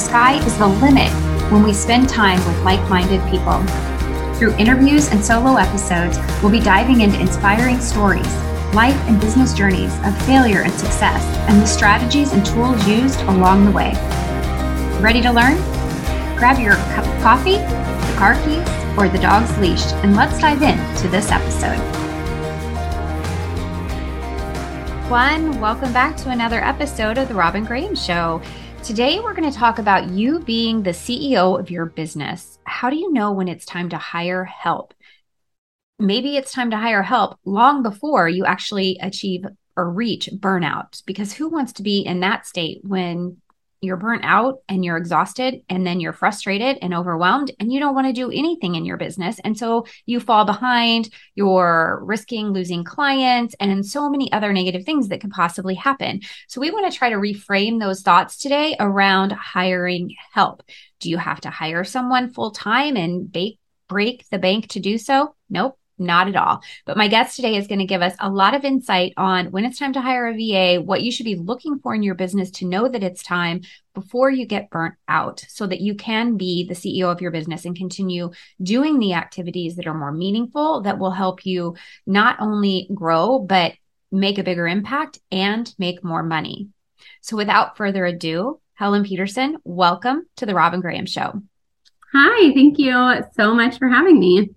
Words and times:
Sky 0.00 0.42
is 0.46 0.56
the 0.56 0.66
limit 0.66 1.10
when 1.52 1.62
we 1.62 1.74
spend 1.74 2.08
time 2.08 2.38
with 2.46 2.58
like 2.62 2.80
minded 2.88 3.20
people. 3.30 3.62
Through 4.36 4.56
interviews 4.56 5.10
and 5.10 5.22
solo 5.22 5.56
episodes, 5.56 6.18
we'll 6.42 6.50
be 6.50 6.58
diving 6.58 7.02
into 7.02 7.20
inspiring 7.20 7.78
stories, 7.80 8.26
life 8.74 8.96
and 9.06 9.20
business 9.20 9.52
journeys 9.52 9.94
of 10.02 10.16
failure 10.22 10.62
and 10.62 10.72
success, 10.72 11.22
and 11.50 11.60
the 11.60 11.66
strategies 11.66 12.32
and 12.32 12.44
tools 12.46 12.88
used 12.88 13.20
along 13.22 13.66
the 13.66 13.70
way. 13.70 13.92
Ready 15.02 15.20
to 15.20 15.30
learn? 15.30 15.56
Grab 16.38 16.58
your 16.58 16.76
cup 16.76 17.06
of 17.06 17.22
coffee, 17.22 17.58
the 17.58 18.14
car 18.16 18.34
keys, 18.42 18.66
or 18.98 19.06
the 19.06 19.20
dog's 19.20 19.56
leash, 19.58 19.84
and 20.02 20.16
let's 20.16 20.40
dive 20.40 20.62
in 20.62 20.78
to 20.96 21.08
this 21.08 21.30
episode. 21.30 21.78
One, 25.10 25.60
welcome 25.60 25.92
back 25.92 26.16
to 26.18 26.30
another 26.30 26.64
episode 26.64 27.18
of 27.18 27.28
The 27.28 27.34
Robin 27.34 27.64
Graham 27.64 27.94
Show. 27.94 28.40
Today, 28.82 29.20
we're 29.20 29.34
going 29.34 29.50
to 29.50 29.56
talk 29.56 29.78
about 29.78 30.08
you 30.08 30.40
being 30.40 30.82
the 30.82 30.90
CEO 30.90 31.60
of 31.60 31.70
your 31.70 31.86
business. 31.86 32.58
How 32.64 32.88
do 32.88 32.96
you 32.96 33.12
know 33.12 33.30
when 33.30 33.46
it's 33.46 33.66
time 33.66 33.90
to 33.90 33.98
hire 33.98 34.44
help? 34.44 34.94
Maybe 35.98 36.36
it's 36.36 36.50
time 36.50 36.70
to 36.70 36.78
hire 36.78 37.02
help 37.02 37.38
long 37.44 37.82
before 37.82 38.28
you 38.28 38.46
actually 38.46 38.98
achieve 39.00 39.44
or 39.76 39.92
reach 39.92 40.30
burnout, 40.32 41.02
because 41.04 41.32
who 41.32 41.50
wants 41.50 41.74
to 41.74 41.82
be 41.82 42.00
in 42.00 42.20
that 42.20 42.46
state 42.46 42.80
when 42.82 43.36
you're 43.80 43.96
burnt 43.96 44.24
out 44.24 44.58
and 44.68 44.84
you're 44.84 44.96
exhausted 44.96 45.62
and 45.68 45.86
then 45.86 46.00
you're 46.00 46.12
frustrated 46.12 46.78
and 46.82 46.94
overwhelmed 46.94 47.50
and 47.58 47.72
you 47.72 47.80
don't 47.80 47.94
want 47.94 48.06
to 48.06 48.12
do 48.12 48.30
anything 48.30 48.74
in 48.74 48.84
your 48.84 48.96
business. 48.96 49.38
And 49.42 49.56
so 49.56 49.86
you 50.06 50.20
fall 50.20 50.44
behind 50.44 51.08
you're 51.34 52.00
risking 52.02 52.48
losing 52.48 52.84
clients 52.84 53.54
and 53.58 53.84
so 53.84 54.10
many 54.10 54.30
other 54.32 54.52
negative 54.52 54.84
things 54.84 55.08
that 55.08 55.20
could 55.20 55.30
possibly 55.30 55.74
happen. 55.74 56.20
So 56.48 56.60
we 56.60 56.70
want 56.70 56.90
to 56.90 56.96
try 56.96 57.10
to 57.10 57.16
reframe 57.16 57.80
those 57.80 58.02
thoughts 58.02 58.36
today 58.36 58.76
around 58.78 59.32
hiring 59.32 60.14
help. 60.32 60.62
Do 61.00 61.08
you 61.08 61.16
have 61.16 61.40
to 61.42 61.50
hire 61.50 61.84
someone 61.84 62.30
full 62.30 62.50
time 62.50 62.96
and 62.96 63.30
bake 63.30 63.58
break 63.88 64.28
the 64.30 64.38
bank 64.38 64.68
to 64.68 64.80
do 64.80 64.98
so? 64.98 65.34
Nope 65.48 65.79
not 66.00 66.28
at 66.28 66.36
all. 66.36 66.62
But 66.86 66.96
my 66.96 67.08
guest 67.08 67.36
today 67.36 67.56
is 67.56 67.66
going 67.66 67.78
to 67.78 67.84
give 67.84 68.02
us 68.02 68.14
a 68.18 68.30
lot 68.30 68.54
of 68.54 68.64
insight 68.64 69.12
on 69.16 69.50
when 69.50 69.64
it's 69.64 69.78
time 69.78 69.92
to 69.92 70.00
hire 70.00 70.28
a 70.28 70.34
VA, 70.34 70.82
what 70.82 71.02
you 71.02 71.12
should 71.12 71.24
be 71.24 71.36
looking 71.36 71.78
for 71.78 71.94
in 71.94 72.02
your 72.02 72.14
business 72.14 72.50
to 72.52 72.66
know 72.66 72.88
that 72.88 73.02
it's 73.02 73.22
time 73.22 73.60
before 73.94 74.30
you 74.30 74.46
get 74.46 74.70
burnt 74.70 74.94
out 75.06 75.44
so 75.48 75.66
that 75.66 75.80
you 75.80 75.94
can 75.94 76.36
be 76.36 76.66
the 76.66 76.74
CEO 76.74 77.12
of 77.12 77.20
your 77.20 77.30
business 77.30 77.64
and 77.64 77.76
continue 77.76 78.30
doing 78.62 78.98
the 78.98 79.12
activities 79.12 79.76
that 79.76 79.86
are 79.86 79.94
more 79.94 80.12
meaningful 80.12 80.80
that 80.82 80.98
will 80.98 81.10
help 81.10 81.44
you 81.44 81.76
not 82.06 82.36
only 82.40 82.88
grow, 82.94 83.38
but 83.38 83.74
make 84.10 84.38
a 84.38 84.44
bigger 84.44 84.66
impact 84.66 85.18
and 85.30 85.72
make 85.78 86.02
more 86.02 86.22
money. 86.22 86.68
So 87.20 87.36
without 87.36 87.76
further 87.76 88.04
ado, 88.04 88.60
Helen 88.74 89.04
Peterson, 89.04 89.58
welcome 89.62 90.26
to 90.36 90.46
the 90.46 90.54
Robin 90.54 90.80
Graham 90.80 91.06
Show. 91.06 91.42
Hi, 92.12 92.52
thank 92.54 92.78
you 92.78 93.22
so 93.36 93.54
much 93.54 93.78
for 93.78 93.88
having 93.88 94.18
me. 94.18 94.50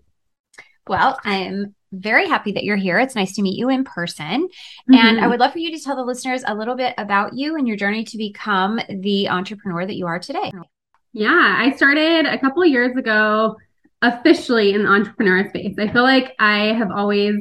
Well, 0.87 1.19
I'm 1.23 1.75
very 1.91 2.27
happy 2.27 2.51
that 2.53 2.63
you're 2.63 2.75
here. 2.75 2.99
It's 2.99 3.15
nice 3.15 3.35
to 3.35 3.41
meet 3.41 3.57
you 3.57 3.69
in 3.69 3.83
person. 3.83 4.47
Mm-hmm. 4.47 4.93
And 4.93 5.17
I 5.17 5.21
mm-hmm. 5.21 5.29
would 5.29 5.39
love 5.39 5.53
for 5.53 5.59
you 5.59 5.71
to 5.71 5.83
tell 5.83 5.95
the 5.95 6.03
listeners 6.03 6.43
a 6.45 6.55
little 6.55 6.75
bit 6.75 6.95
about 6.97 7.33
you 7.33 7.55
and 7.55 7.67
your 7.67 7.77
journey 7.77 8.03
to 8.05 8.17
become 8.17 8.79
the 8.89 9.29
entrepreneur 9.29 9.85
that 9.85 9.95
you 9.95 10.07
are 10.07 10.19
today. 10.19 10.51
Yeah, 11.13 11.55
I 11.59 11.75
started 11.75 12.25
a 12.25 12.39
couple 12.39 12.63
of 12.63 12.69
years 12.69 12.97
ago 12.97 13.57
officially 14.01 14.73
in 14.73 14.83
the 14.83 14.89
entrepreneur 14.89 15.47
space. 15.49 15.75
I 15.77 15.87
feel 15.87 16.03
like 16.03 16.35
I 16.39 16.73
have 16.73 16.91
always 16.91 17.35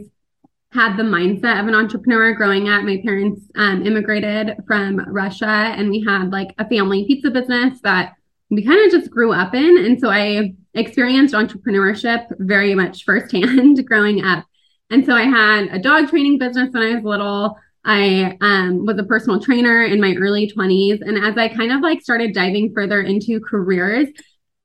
had 0.72 0.96
the 0.96 1.02
mindset 1.02 1.60
of 1.60 1.66
an 1.66 1.74
entrepreneur 1.74 2.32
growing 2.34 2.68
up. 2.68 2.82
My 2.82 3.00
parents 3.04 3.42
um, 3.56 3.84
immigrated 3.84 4.56
from 4.66 4.98
Russia 5.12 5.46
and 5.46 5.90
we 5.90 6.04
had 6.06 6.30
like 6.30 6.54
a 6.58 6.68
family 6.68 7.04
pizza 7.06 7.30
business 7.30 7.80
that 7.82 8.14
we 8.52 8.62
kind 8.62 8.84
of 8.84 8.90
just 8.92 9.10
grew 9.10 9.32
up 9.32 9.54
in. 9.54 9.78
And 9.78 9.98
so 9.98 10.10
I 10.10 10.52
experienced 10.74 11.32
entrepreneurship 11.34 12.26
very 12.38 12.74
much 12.74 13.04
firsthand 13.04 13.84
growing 13.88 14.22
up. 14.22 14.44
And 14.90 15.06
so 15.06 15.14
I 15.14 15.22
had 15.22 15.68
a 15.72 15.78
dog 15.78 16.10
training 16.10 16.38
business 16.38 16.68
when 16.70 16.82
I 16.82 16.94
was 16.94 17.02
little. 17.02 17.56
I 17.82 18.36
um, 18.42 18.84
was 18.84 18.98
a 18.98 19.04
personal 19.04 19.40
trainer 19.40 19.82
in 19.84 20.02
my 20.02 20.14
early 20.20 20.52
20s. 20.54 21.00
And 21.00 21.16
as 21.24 21.38
I 21.38 21.48
kind 21.48 21.72
of 21.72 21.80
like 21.80 22.02
started 22.02 22.34
diving 22.34 22.74
further 22.74 23.00
into 23.00 23.40
careers, 23.40 24.08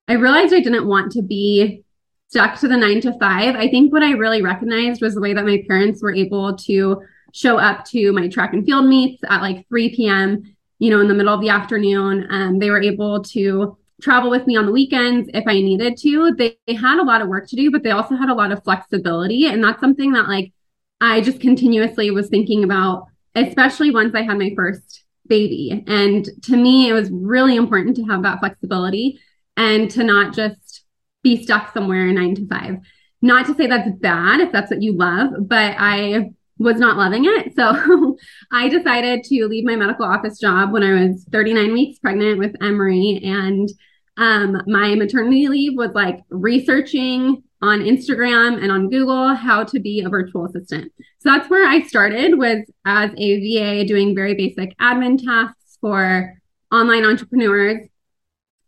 I 0.09 0.14
realized 0.14 0.53
I 0.53 0.59
didn't 0.59 0.86
want 0.86 1.14
to 1.14 1.22
be 1.22 1.86
stuck 2.28 2.59
to 2.59 2.68
the 2.68 2.76
nine 2.76 3.00
to 3.02 3.18
five. 3.20 3.56
I 3.56 3.70
think 3.70 3.94
what 3.94 4.03
I 4.03 4.12
really 4.12 4.42
recognized 4.42 5.02
was 5.02 5.16
the 5.16 5.22
way 5.22 5.34
that 5.34 5.46
my 5.46 5.64
parents 5.66 6.03
were 6.03 6.14
able 6.14 6.58
to 6.58 7.02
show 7.34 7.58
up 7.58 7.86
to 7.86 8.12
my 8.12 8.28
track 8.28 8.53
and 8.53 8.66
field 8.66 8.86
meets 8.86 9.24
at 9.30 9.42
like 9.42 9.66
3 9.70 9.96
p.m 9.96 10.56
you 10.80 10.90
know, 10.90 11.00
in 11.00 11.08
the 11.08 11.14
middle 11.14 11.34
of 11.34 11.42
the 11.42 11.50
afternoon. 11.50 12.28
Um, 12.30 12.60
they 12.60 12.70
were 12.70 12.82
able 12.82 13.24
to 13.24 13.78
travel 14.02 14.30
with 14.30 14.46
me 14.46 14.56
on 14.56 14.66
the 14.66 14.72
weekends 14.72 15.30
if 15.34 15.44
I 15.48 15.54
needed 15.54 15.98
to. 15.98 16.34
They, 16.36 16.58
they 16.68 16.76
had 16.76 17.00
a 17.00 17.04
lot 17.04 17.22
of 17.22 17.28
work 17.28 17.48
to 17.50 17.56
do, 17.56 17.72
but 17.72 17.84
they 17.84 17.92
also 17.92 18.16
had 18.16 18.30
a 18.30 18.36
lot 18.36 18.52
of 18.52 18.64
flexibility. 18.64 19.48
And 19.48 19.64
that's 19.64 19.80
something 19.80 20.12
that 20.14 20.28
like 20.28 20.54
I 21.02 21.22
just 21.22 21.40
continuously 21.40 22.12
was 22.12 22.30
thinking 22.30 22.64
about, 22.64 23.08
especially 23.36 23.92
once 23.92 24.16
I 24.16 24.22
had 24.22 24.38
my 24.38 24.54
first 24.56 25.04
baby. 25.28 25.84
And 25.88 26.28
to 26.44 26.56
me, 26.56 26.90
it 26.90 26.94
was 26.94 27.09
really 27.12 27.56
important 27.56 27.96
to 27.98 28.04
have 28.04 28.24
that 28.24 28.40
flexibility 28.40 29.20
and 29.56 29.90
to 29.92 30.04
not 30.04 30.34
just 30.34 30.84
be 31.24 31.44
stuck 31.44 31.74
somewhere 31.74 32.06
nine 32.08 32.36
to 32.36 32.48
five. 32.48 32.78
Not 33.22 33.48
to 33.48 33.56
say 33.56 33.68
that's 33.68 33.90
bad 34.00 34.42
if 34.42 34.52
that's 34.52 34.70
what 34.70 34.82
you 34.82 34.94
love, 34.94 35.32
but 35.40 35.76
I 35.78 36.32
was 36.59 36.78
not 36.78 36.97
loving 36.97 37.25
it. 37.25 37.56
So 37.56 38.18
I 38.51 38.69
decided 38.69 39.23
to 39.25 39.47
leave 39.47 39.66
my 39.66 39.75
medical 39.75 40.06
office 40.06 40.40
job 40.40 40.72
when 40.72 40.84
I 40.84 41.07
was 41.07 41.25
39 41.31 41.73
weeks 41.73 42.00
pregnant 42.00 42.40
with 42.40 42.56
Emery. 42.62 43.19
And 43.23 43.69
um, 44.18 44.62
my 44.67 44.96
maternity 44.96 45.47
leave 45.47 45.78
was 45.78 45.91
like 45.94 46.22
researching 46.29 47.44
on 47.62 47.79
Instagram 47.79 48.62
and 48.62 48.72
on 48.72 48.90
Google 48.90 49.34
how 49.34 49.63
to 49.63 49.79
be 49.79 50.01
a 50.01 50.09
virtual 50.09 50.46
assistant. 50.46 50.91
So 51.19 51.31
that's 51.31 51.50
where 51.50 51.67
I 51.67 51.81
started 51.84 52.38
was 52.38 52.59
as 52.85 53.12
a 53.17 53.40
VA 53.40 53.85
doing 53.85 54.16
very 54.16 54.35
basic 54.35 54.78
admin 54.78 55.23
tasks 55.23 55.78
for 55.81 56.34
online 56.72 57.06
entrepreneurs. 57.06 57.88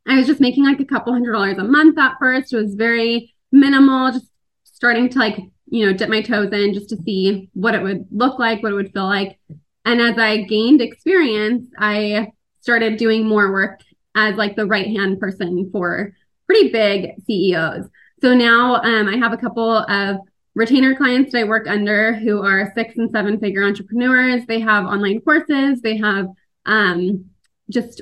I 0.07 0.17
was 0.17 0.27
just 0.27 0.39
making 0.39 0.63
like 0.63 0.79
a 0.79 0.85
couple 0.85 1.13
hundred 1.13 1.33
dollars 1.33 1.57
a 1.57 1.63
month 1.63 1.97
at 1.99 2.15
first. 2.19 2.53
It 2.53 2.57
was 2.57 2.73
very 2.73 3.35
minimal, 3.51 4.11
just 4.11 4.27
starting 4.63 5.09
to 5.09 5.19
like 5.19 5.39
you 5.69 5.85
know, 5.85 5.93
dip 5.93 6.09
my 6.09 6.21
toes 6.21 6.51
in 6.51 6.73
just 6.73 6.89
to 6.89 6.97
see 6.97 7.49
what 7.53 7.75
it 7.75 7.81
would 7.81 8.07
look 8.11 8.39
like, 8.39 8.63
what 8.63 8.71
it 8.71 8.75
would 8.75 8.93
feel 8.93 9.05
like. 9.05 9.39
And 9.85 10.01
as 10.01 10.17
I 10.17 10.43
gained 10.43 10.81
experience, 10.81 11.69
I 11.77 12.31
started 12.61 12.97
doing 12.97 13.27
more 13.27 13.51
work 13.51 13.81
as 14.15 14.35
like 14.35 14.55
the 14.55 14.65
right 14.65 14.87
hand 14.87 15.19
person 15.19 15.69
for 15.71 16.13
pretty 16.47 16.69
big 16.69 17.11
CEOs. 17.25 17.87
So 18.21 18.33
now 18.33 18.81
um, 18.81 19.07
I 19.07 19.17
have 19.17 19.33
a 19.33 19.37
couple 19.37 19.69
of 19.69 20.17
retainer 20.55 20.95
clients 20.95 21.31
that 21.31 21.39
I 21.39 21.43
work 21.45 21.67
under 21.67 22.13
who 22.13 22.43
are 22.43 22.71
six 22.75 22.97
and 22.97 23.09
seven 23.11 23.39
figure 23.39 23.63
entrepreneurs. 23.63 24.45
They 24.45 24.59
have 24.59 24.85
online 24.85 25.21
courses, 25.21 25.81
they 25.81 25.97
have 25.97 26.27
um, 26.65 27.25
just 27.69 28.01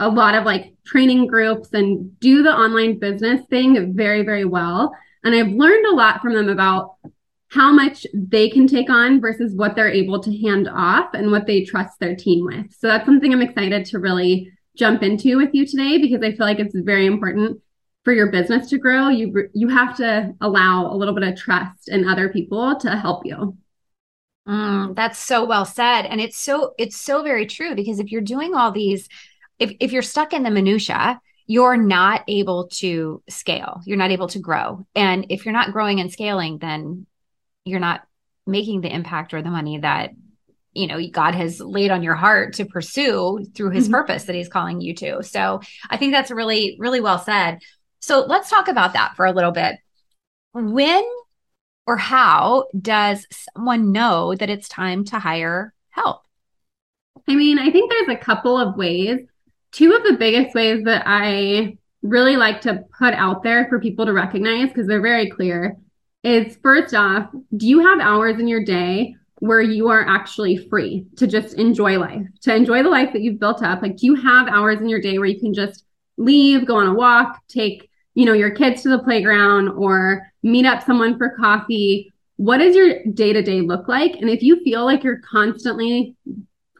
a 0.00 0.08
lot 0.08 0.34
of 0.34 0.44
like 0.44 0.74
training 0.84 1.26
groups 1.26 1.72
and 1.72 2.18
do 2.20 2.42
the 2.42 2.52
online 2.52 2.98
business 2.98 3.44
thing 3.48 3.94
very, 3.94 4.22
very 4.22 4.44
well. 4.44 4.94
And 5.24 5.34
I've 5.34 5.52
learned 5.52 5.86
a 5.86 5.94
lot 5.94 6.20
from 6.20 6.34
them 6.34 6.48
about 6.48 6.96
how 7.48 7.72
much 7.72 8.06
they 8.12 8.50
can 8.50 8.66
take 8.66 8.90
on 8.90 9.20
versus 9.20 9.54
what 9.54 9.74
they're 9.74 9.90
able 9.90 10.20
to 10.20 10.36
hand 10.38 10.68
off 10.68 11.14
and 11.14 11.30
what 11.30 11.46
they 11.46 11.64
trust 11.64 11.98
their 12.00 12.16
team 12.16 12.44
with. 12.44 12.66
So 12.78 12.88
that's 12.88 13.06
something 13.06 13.32
I'm 13.32 13.42
excited 13.42 13.86
to 13.86 13.98
really 13.98 14.52
jump 14.76 15.02
into 15.02 15.36
with 15.36 15.54
you 15.54 15.66
today 15.66 15.98
because 15.98 16.22
I 16.22 16.32
feel 16.32 16.46
like 16.46 16.58
it's 16.58 16.74
very 16.74 17.06
important 17.06 17.60
for 18.04 18.12
your 18.12 18.30
business 18.30 18.68
to 18.70 18.78
grow. 18.78 19.08
You 19.08 19.48
you 19.54 19.68
have 19.68 19.96
to 19.96 20.34
allow 20.40 20.92
a 20.92 20.96
little 20.96 21.14
bit 21.14 21.24
of 21.24 21.36
trust 21.36 21.88
in 21.88 22.08
other 22.08 22.28
people 22.28 22.76
to 22.80 22.90
help 22.96 23.24
you. 23.24 23.56
Mm, 24.46 24.94
that's 24.94 25.18
so 25.18 25.44
well 25.44 25.64
said, 25.64 26.02
and 26.02 26.20
it's 26.20 26.36
so 26.36 26.74
it's 26.76 26.96
so 26.96 27.22
very 27.22 27.46
true 27.46 27.74
because 27.74 27.98
if 27.98 28.12
you're 28.12 28.20
doing 28.20 28.54
all 28.54 28.72
these, 28.72 29.08
if 29.58 29.72
if 29.80 29.90
you're 29.92 30.02
stuck 30.02 30.34
in 30.34 30.42
the 30.42 30.50
minutia, 30.50 31.20
you're 31.46 31.76
not 31.76 32.22
able 32.26 32.68
to 32.68 33.22
scale. 33.28 33.80
You're 33.84 33.98
not 33.98 34.10
able 34.10 34.28
to 34.28 34.38
grow. 34.38 34.86
And 34.94 35.26
if 35.28 35.44
you're 35.44 35.52
not 35.52 35.72
growing 35.72 36.00
and 36.00 36.10
scaling, 36.10 36.58
then 36.58 37.06
you're 37.64 37.80
not 37.80 38.06
making 38.46 38.80
the 38.80 38.92
impact 38.92 39.34
or 39.34 39.42
the 39.42 39.50
money 39.50 39.78
that 39.78 40.10
you 40.74 40.86
know 40.86 41.00
god 41.10 41.34
has 41.34 41.60
laid 41.60 41.90
on 41.90 42.02
your 42.02 42.14
heart 42.14 42.54
to 42.54 42.64
pursue 42.64 43.44
through 43.54 43.70
his 43.70 43.84
mm-hmm. 43.84 43.94
purpose 43.94 44.24
that 44.24 44.34
he's 44.34 44.48
calling 44.48 44.80
you 44.80 44.94
to 44.94 45.22
so 45.22 45.60
i 45.88 45.96
think 45.96 46.12
that's 46.12 46.30
really 46.30 46.76
really 46.78 47.00
well 47.00 47.18
said 47.18 47.58
so 48.00 48.24
let's 48.26 48.50
talk 48.50 48.68
about 48.68 48.92
that 48.92 49.14
for 49.16 49.24
a 49.24 49.32
little 49.32 49.52
bit 49.52 49.76
when 50.52 51.04
or 51.86 51.96
how 51.96 52.66
does 52.78 53.26
someone 53.54 53.92
know 53.92 54.34
that 54.34 54.50
it's 54.50 54.68
time 54.68 55.04
to 55.04 55.18
hire 55.18 55.72
help 55.90 56.22
i 57.28 57.34
mean 57.34 57.58
i 57.58 57.70
think 57.70 57.90
there's 57.90 58.08
a 58.08 58.16
couple 58.16 58.58
of 58.58 58.76
ways 58.76 59.20
two 59.74 59.92
of 59.92 60.02
the 60.04 60.16
biggest 60.18 60.54
ways 60.54 60.82
that 60.84 61.02
i 61.06 61.76
really 62.02 62.36
like 62.36 62.60
to 62.60 62.84
put 62.98 63.14
out 63.14 63.42
there 63.42 63.66
for 63.68 63.80
people 63.80 64.04
to 64.06 64.12
recognize 64.12 64.68
because 64.68 64.86
they're 64.86 65.00
very 65.00 65.30
clear 65.30 65.76
is 66.22 66.56
first 66.62 66.94
off 66.94 67.30
do 67.56 67.66
you 67.66 67.80
have 67.80 68.00
hours 68.00 68.38
in 68.38 68.48
your 68.48 68.64
day 68.64 69.14
where 69.44 69.60
you 69.60 69.88
are 69.88 70.06
actually 70.08 70.56
free 70.56 71.04
to 71.16 71.26
just 71.26 71.54
enjoy 71.58 71.98
life, 71.98 72.26
to 72.40 72.54
enjoy 72.54 72.82
the 72.82 72.88
life 72.88 73.12
that 73.12 73.20
you've 73.20 73.38
built 73.38 73.62
up? 73.62 73.82
Like, 73.82 73.96
do 73.96 74.06
you 74.06 74.14
have 74.14 74.48
hours 74.48 74.80
in 74.80 74.88
your 74.88 75.02
day 75.02 75.18
where 75.18 75.28
you 75.28 75.38
can 75.38 75.52
just 75.52 75.84
leave, 76.16 76.66
go 76.66 76.76
on 76.76 76.86
a 76.86 76.94
walk, 76.94 77.42
take, 77.48 77.90
you 78.14 78.24
know, 78.24 78.32
your 78.32 78.50
kids 78.50 78.82
to 78.82 78.88
the 78.88 79.02
playground 79.02 79.68
or 79.68 80.32
meet 80.42 80.64
up 80.64 80.82
someone 80.82 81.18
for 81.18 81.36
coffee? 81.36 82.10
What 82.36 82.58
does 82.58 82.74
your 82.74 83.04
day 83.12 83.34
to 83.34 83.42
day 83.42 83.60
look 83.60 83.86
like? 83.86 84.16
And 84.16 84.30
if 84.30 84.42
you 84.42 84.62
feel 84.64 84.86
like 84.86 85.04
you're 85.04 85.20
constantly 85.20 86.16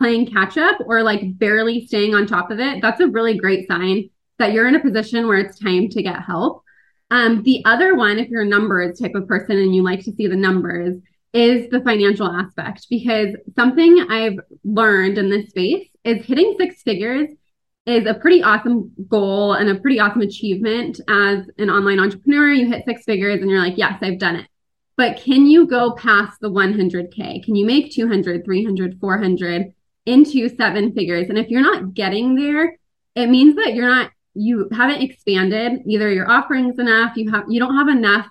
playing 0.04 0.26
catch 0.26 0.58
up 0.58 0.76
or 0.86 1.02
like 1.02 1.38
barely 1.38 1.86
staying 1.86 2.14
on 2.14 2.26
top 2.26 2.50
of 2.50 2.60
it, 2.60 2.82
that's 2.82 3.00
a 3.00 3.06
really 3.06 3.38
great 3.38 3.66
sign 3.66 4.10
that 4.38 4.52
you're 4.52 4.68
in 4.68 4.74
a 4.74 4.80
position 4.80 5.26
where 5.26 5.38
it's 5.38 5.58
time 5.58 5.88
to 5.88 6.02
get 6.02 6.20
help. 6.20 6.62
Um, 7.10 7.42
the 7.42 7.62
other 7.64 7.96
one, 7.96 8.18
if 8.18 8.28
you're 8.28 8.42
a 8.42 8.46
numbers 8.46 9.00
type 9.00 9.14
of 9.14 9.26
person 9.26 9.56
and 9.56 9.74
you 9.74 9.82
like 9.82 10.04
to 10.04 10.12
see 10.12 10.26
the 10.26 10.36
numbers, 10.36 11.00
is 11.32 11.70
the 11.70 11.80
financial 11.80 12.30
aspect 12.30 12.86
because 12.90 13.28
something 13.56 14.06
I've 14.10 14.38
learned 14.62 15.16
in 15.16 15.30
this 15.30 15.48
space 15.48 15.88
is 16.04 16.24
hitting 16.26 16.54
six 16.58 16.82
figures 16.82 17.30
is 17.86 18.06
a 18.06 18.14
pretty 18.14 18.42
awesome 18.42 18.92
goal 19.08 19.54
and 19.54 19.70
a 19.70 19.80
pretty 19.80 19.98
awesome 20.00 20.20
achievement 20.20 21.00
as 21.08 21.48
an 21.56 21.70
online 21.70 21.98
entrepreneur. 21.98 22.52
You 22.52 22.68
hit 22.68 22.84
six 22.86 23.04
figures 23.04 23.40
and 23.40 23.50
you're 23.50 23.58
like, 23.58 23.78
yes, 23.78 23.98
I've 24.02 24.18
done 24.18 24.36
it. 24.36 24.48
But 24.98 25.16
can 25.16 25.46
you 25.46 25.66
go 25.66 25.92
past 25.92 26.40
the 26.40 26.50
100K? 26.50 27.42
Can 27.42 27.56
you 27.56 27.64
make 27.64 27.90
200, 27.92 28.44
300, 28.44 29.00
400 29.00 29.72
into 30.06 30.48
seven 30.48 30.92
figures? 30.92 31.28
And 31.28 31.38
if 31.38 31.48
you're 31.48 31.60
not 31.60 31.94
getting 31.94 32.34
there, 32.34 32.76
it 33.14 33.28
means 33.28 33.56
that 33.56 33.74
you're 33.74 33.88
not, 33.88 34.10
you 34.34 34.68
haven't 34.72 35.02
expanded 35.02 35.82
either 35.86 36.12
your 36.12 36.30
offerings 36.30 36.78
enough, 36.78 37.16
you 37.16 37.30
have, 37.30 37.44
you 37.48 37.60
don't 37.60 37.76
have 37.76 37.88
enough 37.88 38.26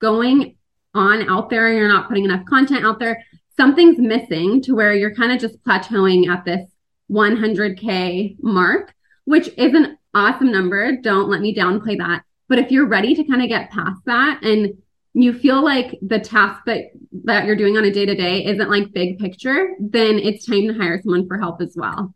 going 0.00 0.56
on 0.94 1.28
out 1.28 1.50
there, 1.50 1.72
you're 1.72 1.88
not 1.88 2.08
putting 2.08 2.24
enough 2.24 2.44
content 2.46 2.84
out 2.84 2.98
there, 2.98 3.24
something's 3.56 3.98
missing 3.98 4.62
to 4.62 4.74
where 4.74 4.94
you're 4.94 5.14
kind 5.14 5.32
of 5.32 5.40
just 5.40 5.62
plateauing 5.64 6.28
at 6.28 6.44
this 6.44 6.68
100K 7.10 8.36
mark, 8.40 8.94
which 9.24 9.48
is 9.56 9.74
an 9.74 9.98
awesome 10.14 10.50
number. 10.50 10.96
Don't 10.96 11.28
let 11.28 11.40
me 11.40 11.54
downplay 11.54 11.98
that. 11.98 12.22
But 12.48 12.58
if 12.58 12.70
you're 12.70 12.86
ready 12.86 13.14
to 13.14 13.24
kind 13.24 13.42
of 13.42 13.48
get 13.48 13.70
past 13.70 14.00
that 14.06 14.42
and 14.42 14.82
you 15.12 15.32
feel 15.32 15.62
like 15.62 15.98
the 16.02 16.20
task 16.20 16.62
that 16.66 16.92
that 17.24 17.44
you're 17.44 17.56
doing 17.56 17.76
on 17.76 17.84
a 17.84 17.90
day 17.90 18.06
to 18.06 18.14
day 18.14 18.44
isn't 18.44 18.70
like 18.70 18.92
big 18.92 19.18
picture, 19.18 19.74
then 19.80 20.18
it's 20.18 20.46
time 20.46 20.68
to 20.68 20.74
hire 20.74 21.00
someone 21.02 21.26
for 21.26 21.38
help 21.38 21.60
as 21.60 21.74
well. 21.76 22.14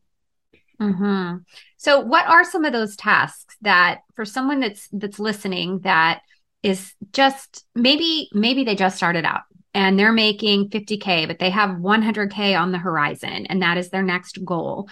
Mm-hmm. 0.81 1.38
So, 1.76 2.00
what 2.00 2.26
are 2.26 2.44
some 2.44 2.64
of 2.64 2.73
those 2.73 2.96
tasks 2.96 3.56
that 3.62 4.00
for 4.14 4.25
someone 4.25 4.61
that's 4.61 4.88
that's 4.93 5.19
listening 5.19 5.81
that 5.81 6.23
is 6.62 6.94
just 7.12 7.64
maybe 7.75 8.29
maybe 8.32 8.64
they 8.64 8.75
just 8.75 8.97
started 8.97 9.25
out 9.25 9.43
and 9.75 9.99
they're 9.99 10.12
making 10.12 10.70
50k 10.70 11.26
but 11.26 11.38
they 11.38 11.50
have 11.50 11.76
100k 11.76 12.58
on 12.58 12.73
the 12.73 12.79
horizon 12.79 13.47
and 13.47 13.61
that 13.61 13.76
is 13.76 13.90
their 13.90 14.02
next 14.02 14.44
goal 14.44 14.88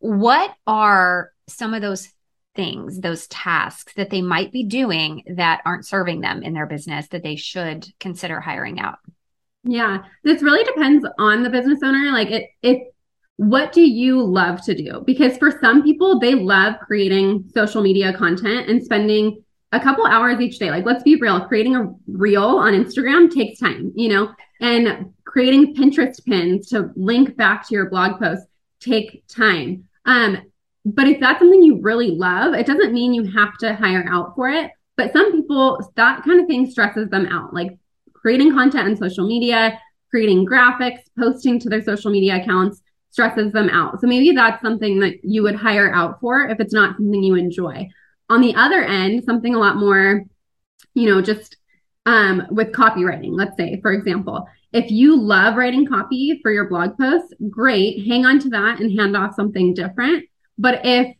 what 0.00 0.52
are 0.66 1.30
some 1.48 1.74
of 1.74 1.80
those 1.80 2.08
things 2.54 3.00
those 3.00 3.26
tasks 3.28 3.94
that 3.94 4.10
they 4.10 4.22
might 4.22 4.52
be 4.52 4.64
doing 4.64 5.22
that 5.36 5.62
aren't 5.64 5.86
serving 5.86 6.20
them 6.20 6.42
in 6.42 6.52
their 6.52 6.66
business 6.66 7.08
that 7.08 7.22
they 7.22 7.36
should 7.36 7.86
consider 7.98 8.40
hiring 8.40 8.78
out. 8.78 8.98
Yeah. 9.64 10.04
This 10.24 10.42
really 10.42 10.64
depends 10.64 11.06
on 11.18 11.42
the 11.42 11.50
business 11.50 11.80
owner. 11.82 12.10
Like 12.12 12.30
it 12.30 12.50
it 12.62 12.94
what 13.36 13.72
do 13.72 13.80
you 13.80 14.22
love 14.22 14.62
to 14.66 14.74
do? 14.74 15.02
Because 15.06 15.36
for 15.38 15.58
some 15.60 15.82
people 15.82 16.18
they 16.18 16.34
love 16.34 16.74
creating 16.84 17.50
social 17.54 17.82
media 17.82 18.12
content 18.12 18.68
and 18.68 18.82
spending 18.82 19.42
a 19.72 19.80
couple 19.80 20.06
hours 20.06 20.40
each 20.40 20.58
day. 20.58 20.70
Like, 20.70 20.84
let's 20.84 21.02
be 21.02 21.16
real, 21.16 21.40
creating 21.46 21.76
a 21.76 21.92
reel 22.06 22.44
on 22.44 22.74
Instagram 22.74 23.32
takes 23.32 23.58
time, 23.58 23.92
you 23.94 24.10
know, 24.10 24.32
and 24.60 25.12
creating 25.24 25.74
Pinterest 25.74 26.22
pins 26.24 26.68
to 26.68 26.90
link 26.94 27.36
back 27.36 27.66
to 27.66 27.74
your 27.74 27.88
blog 27.88 28.20
post 28.20 28.46
take 28.80 29.24
time. 29.28 29.84
Um, 30.04 30.42
but 30.84 31.06
if 31.06 31.20
that's 31.20 31.38
something 31.38 31.62
you 31.62 31.80
really 31.80 32.10
love, 32.10 32.54
it 32.54 32.66
doesn't 32.66 32.92
mean 32.92 33.14
you 33.14 33.24
have 33.24 33.56
to 33.58 33.74
hire 33.74 34.04
out 34.08 34.34
for 34.34 34.50
it. 34.50 34.70
But 34.96 35.12
some 35.12 35.32
people, 35.32 35.92
that 35.96 36.22
kind 36.24 36.40
of 36.40 36.46
thing 36.46 36.70
stresses 36.70 37.08
them 37.08 37.26
out, 37.26 37.54
like 37.54 37.78
creating 38.14 38.52
content 38.52 38.88
on 38.88 38.96
social 38.96 39.26
media, 39.26 39.78
creating 40.10 40.46
graphics, 40.46 41.00
posting 41.18 41.58
to 41.60 41.68
their 41.68 41.82
social 41.82 42.10
media 42.10 42.36
accounts 42.36 42.82
stresses 43.10 43.52
them 43.52 43.68
out. 43.68 44.00
So 44.00 44.06
maybe 44.06 44.32
that's 44.32 44.62
something 44.62 45.00
that 45.00 45.22
you 45.22 45.42
would 45.42 45.54
hire 45.54 45.92
out 45.94 46.20
for 46.20 46.48
if 46.48 46.60
it's 46.60 46.72
not 46.72 46.96
something 46.96 47.22
you 47.22 47.34
enjoy. 47.34 47.88
On 48.28 48.40
the 48.40 48.54
other 48.54 48.82
end, 48.82 49.24
something 49.24 49.54
a 49.54 49.58
lot 49.58 49.76
more, 49.76 50.24
you 50.94 51.08
know, 51.08 51.20
just 51.20 51.56
um, 52.06 52.46
with 52.50 52.72
copywriting, 52.72 53.32
let's 53.32 53.56
say, 53.56 53.80
for 53.80 53.92
example, 53.92 54.46
if 54.72 54.90
you 54.90 55.20
love 55.20 55.56
writing 55.56 55.86
copy 55.86 56.40
for 56.42 56.50
your 56.50 56.68
blog 56.68 56.96
posts, 56.98 57.34
great, 57.50 58.06
hang 58.06 58.24
on 58.24 58.38
to 58.40 58.48
that 58.50 58.80
and 58.80 58.98
hand 58.98 59.16
off 59.16 59.34
something 59.34 59.74
different. 59.74 60.24
But 60.62 60.80
if 60.84 61.16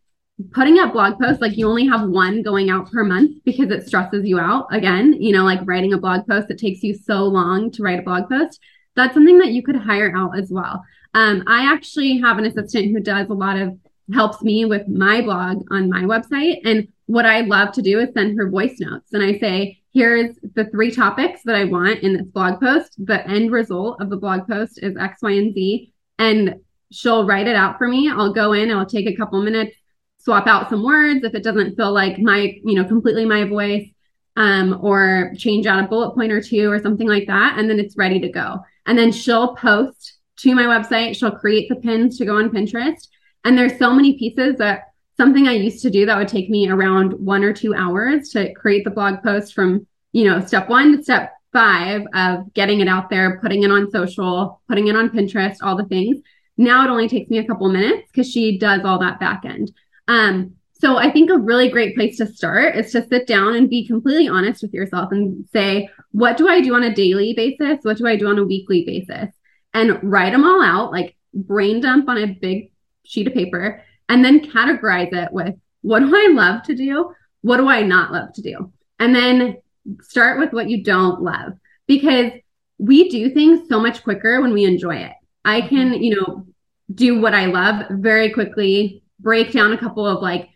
putting 0.52 0.78
up 0.78 0.92
blog 0.92 1.18
posts, 1.18 1.42
like 1.42 1.56
you 1.56 1.68
only 1.68 1.86
have 1.88 2.08
one 2.08 2.42
going 2.42 2.70
out 2.70 2.92
per 2.92 3.02
month 3.02 3.42
because 3.44 3.70
it 3.70 3.86
stresses 3.88 4.24
you 4.24 4.38
out, 4.38 4.68
again, 4.70 5.14
you 5.20 5.32
know, 5.32 5.44
like 5.44 5.58
writing 5.64 5.92
a 5.92 5.98
blog 5.98 6.28
post 6.28 6.46
that 6.46 6.60
takes 6.60 6.84
you 6.84 6.94
so 6.94 7.24
long 7.24 7.72
to 7.72 7.82
write 7.82 7.98
a 7.98 8.02
blog 8.02 8.28
post, 8.28 8.60
that's 8.94 9.14
something 9.14 9.38
that 9.38 9.50
you 9.50 9.64
could 9.64 9.74
hire 9.74 10.16
out 10.16 10.38
as 10.38 10.50
well. 10.52 10.84
Um, 11.14 11.42
I 11.48 11.72
actually 11.72 12.20
have 12.20 12.38
an 12.38 12.46
assistant 12.46 12.92
who 12.92 13.00
does 13.00 13.28
a 13.30 13.34
lot 13.34 13.58
of 13.58 13.76
helps 14.14 14.42
me 14.42 14.64
with 14.64 14.86
my 14.86 15.22
blog 15.22 15.64
on 15.72 15.90
my 15.90 16.02
website. 16.02 16.60
And 16.64 16.86
what 17.06 17.26
I 17.26 17.40
love 17.40 17.72
to 17.72 17.82
do 17.82 17.98
is 17.98 18.14
send 18.14 18.38
her 18.38 18.48
voice 18.48 18.78
notes. 18.78 19.12
And 19.12 19.24
I 19.24 19.38
say, 19.38 19.80
here's 19.92 20.36
the 20.54 20.66
three 20.66 20.92
topics 20.92 21.42
that 21.44 21.56
I 21.56 21.64
want 21.64 22.00
in 22.00 22.16
this 22.16 22.26
blog 22.26 22.60
post. 22.60 22.94
The 23.04 23.26
end 23.26 23.50
result 23.50 24.00
of 24.00 24.08
the 24.08 24.16
blog 24.16 24.46
post 24.46 24.78
is 24.82 24.96
X, 24.96 25.20
Y, 25.20 25.32
and 25.32 25.52
Z. 25.52 25.92
And 26.18 26.60
she'll 26.92 27.26
write 27.26 27.48
it 27.48 27.56
out 27.56 27.78
for 27.78 27.88
me. 27.88 28.10
I'll 28.10 28.32
go 28.32 28.52
in, 28.52 28.70
I'll 28.70 28.86
take 28.86 29.06
a 29.06 29.16
couple 29.16 29.42
minutes, 29.42 29.76
swap 30.18 30.46
out 30.46 30.70
some 30.70 30.84
words 30.84 31.24
if 31.24 31.34
it 31.34 31.42
doesn't 31.42 31.76
feel 31.76 31.92
like 31.92 32.18
my, 32.18 32.54
you 32.64 32.74
know, 32.74 32.84
completely 32.84 33.24
my 33.24 33.44
voice, 33.44 33.88
um, 34.36 34.78
or 34.80 35.32
change 35.36 35.66
out 35.66 35.82
a 35.82 35.88
bullet 35.88 36.14
point 36.14 36.32
or 36.32 36.40
two 36.40 36.70
or 36.70 36.80
something 36.80 37.08
like 37.08 37.26
that. 37.26 37.58
And 37.58 37.68
then 37.68 37.78
it's 37.78 37.96
ready 37.96 38.20
to 38.20 38.28
go. 38.28 38.60
And 38.86 38.98
then 38.98 39.12
she'll 39.12 39.54
post 39.56 40.18
to 40.38 40.54
my 40.54 40.64
website. 40.64 41.16
She'll 41.16 41.30
create 41.30 41.68
the 41.68 41.76
pins 41.76 42.18
to 42.18 42.24
go 42.24 42.36
on 42.36 42.50
Pinterest. 42.50 43.08
And 43.44 43.58
there's 43.58 43.78
so 43.78 43.92
many 43.92 44.18
pieces 44.18 44.56
that 44.58 44.84
something 45.16 45.46
I 45.46 45.52
used 45.52 45.82
to 45.82 45.90
do 45.90 46.06
that 46.06 46.16
would 46.16 46.28
take 46.28 46.48
me 46.48 46.68
around 46.68 47.12
one 47.12 47.44
or 47.44 47.52
two 47.52 47.74
hours 47.74 48.30
to 48.30 48.52
create 48.54 48.84
the 48.84 48.90
blog 48.90 49.22
post 49.22 49.54
from, 49.54 49.86
you 50.12 50.24
know, 50.24 50.44
step 50.44 50.68
one 50.68 50.96
to 50.96 51.02
step 51.02 51.32
five 51.52 52.02
of 52.14 52.52
getting 52.54 52.80
it 52.80 52.88
out 52.88 53.10
there, 53.10 53.38
putting 53.40 53.62
it 53.62 53.70
on 53.70 53.90
social, 53.90 54.62
putting 54.68 54.88
it 54.88 54.96
on 54.96 55.10
Pinterest, 55.10 55.56
all 55.62 55.76
the 55.76 55.84
things. 55.84 56.18
Now 56.56 56.84
it 56.84 56.90
only 56.90 57.08
takes 57.08 57.30
me 57.30 57.38
a 57.38 57.46
couple 57.46 57.68
minutes 57.70 58.08
because 58.10 58.30
she 58.30 58.58
does 58.58 58.82
all 58.84 58.98
that 59.00 59.20
back 59.20 59.44
end. 59.44 59.72
Um, 60.08 60.54
so 60.74 60.96
I 60.96 61.10
think 61.10 61.30
a 61.30 61.38
really 61.38 61.68
great 61.68 61.94
place 61.94 62.16
to 62.16 62.26
start 62.26 62.76
is 62.76 62.90
to 62.92 63.06
sit 63.06 63.26
down 63.26 63.54
and 63.54 63.70
be 63.70 63.86
completely 63.86 64.28
honest 64.28 64.62
with 64.62 64.74
yourself 64.74 65.12
and 65.12 65.48
say, 65.52 65.88
what 66.10 66.36
do 66.36 66.48
I 66.48 66.60
do 66.60 66.74
on 66.74 66.82
a 66.82 66.94
daily 66.94 67.34
basis? 67.34 67.78
What 67.82 67.98
do 67.98 68.06
I 68.06 68.16
do 68.16 68.28
on 68.28 68.38
a 68.38 68.44
weekly 68.44 68.84
basis? 68.84 69.32
And 69.72 69.98
write 70.02 70.32
them 70.32 70.44
all 70.44 70.60
out, 70.60 70.90
like 70.90 71.16
brain 71.32 71.80
dump 71.80 72.08
on 72.08 72.18
a 72.18 72.26
big 72.26 72.72
sheet 73.04 73.28
of 73.28 73.34
paper 73.34 73.82
and 74.08 74.24
then 74.24 74.40
categorize 74.40 75.12
it 75.12 75.32
with 75.32 75.54
what 75.82 76.00
do 76.00 76.14
I 76.14 76.32
love 76.32 76.62
to 76.64 76.74
do? 76.74 77.14
What 77.42 77.56
do 77.58 77.68
I 77.68 77.82
not 77.82 78.12
love 78.12 78.32
to 78.34 78.42
do? 78.42 78.72
And 78.98 79.14
then 79.14 79.56
start 80.00 80.38
with 80.38 80.52
what 80.52 80.68
you 80.68 80.82
don't 80.82 81.22
love 81.22 81.54
because 81.86 82.32
we 82.78 83.08
do 83.08 83.30
things 83.30 83.68
so 83.68 83.80
much 83.80 84.02
quicker 84.02 84.40
when 84.40 84.52
we 84.52 84.64
enjoy 84.64 84.96
it. 84.96 85.12
I 85.44 85.62
can, 85.62 86.02
you 86.02 86.16
know, 86.16 86.46
do 86.94 87.20
what 87.20 87.34
I 87.34 87.46
love 87.46 87.86
very 87.90 88.30
quickly, 88.30 89.02
break 89.20 89.52
down 89.52 89.72
a 89.72 89.78
couple 89.78 90.06
of 90.06 90.22
like, 90.22 90.48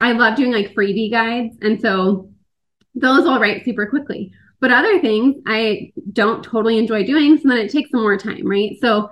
I 0.00 0.12
love 0.12 0.36
doing 0.36 0.52
like 0.52 0.74
freebie 0.74 1.10
guides. 1.10 1.56
And 1.60 1.80
so 1.80 2.30
those 2.94 3.26
I'll 3.26 3.40
write 3.40 3.64
super 3.64 3.86
quickly. 3.86 4.32
But 4.60 4.70
other 4.70 5.00
things 5.00 5.36
I 5.46 5.92
don't 6.12 6.42
totally 6.42 6.78
enjoy 6.78 7.04
doing. 7.04 7.38
So 7.38 7.48
then 7.48 7.58
it 7.58 7.70
takes 7.70 7.90
some 7.90 8.02
more 8.02 8.16
time, 8.16 8.48
right? 8.48 8.76
So 8.80 9.10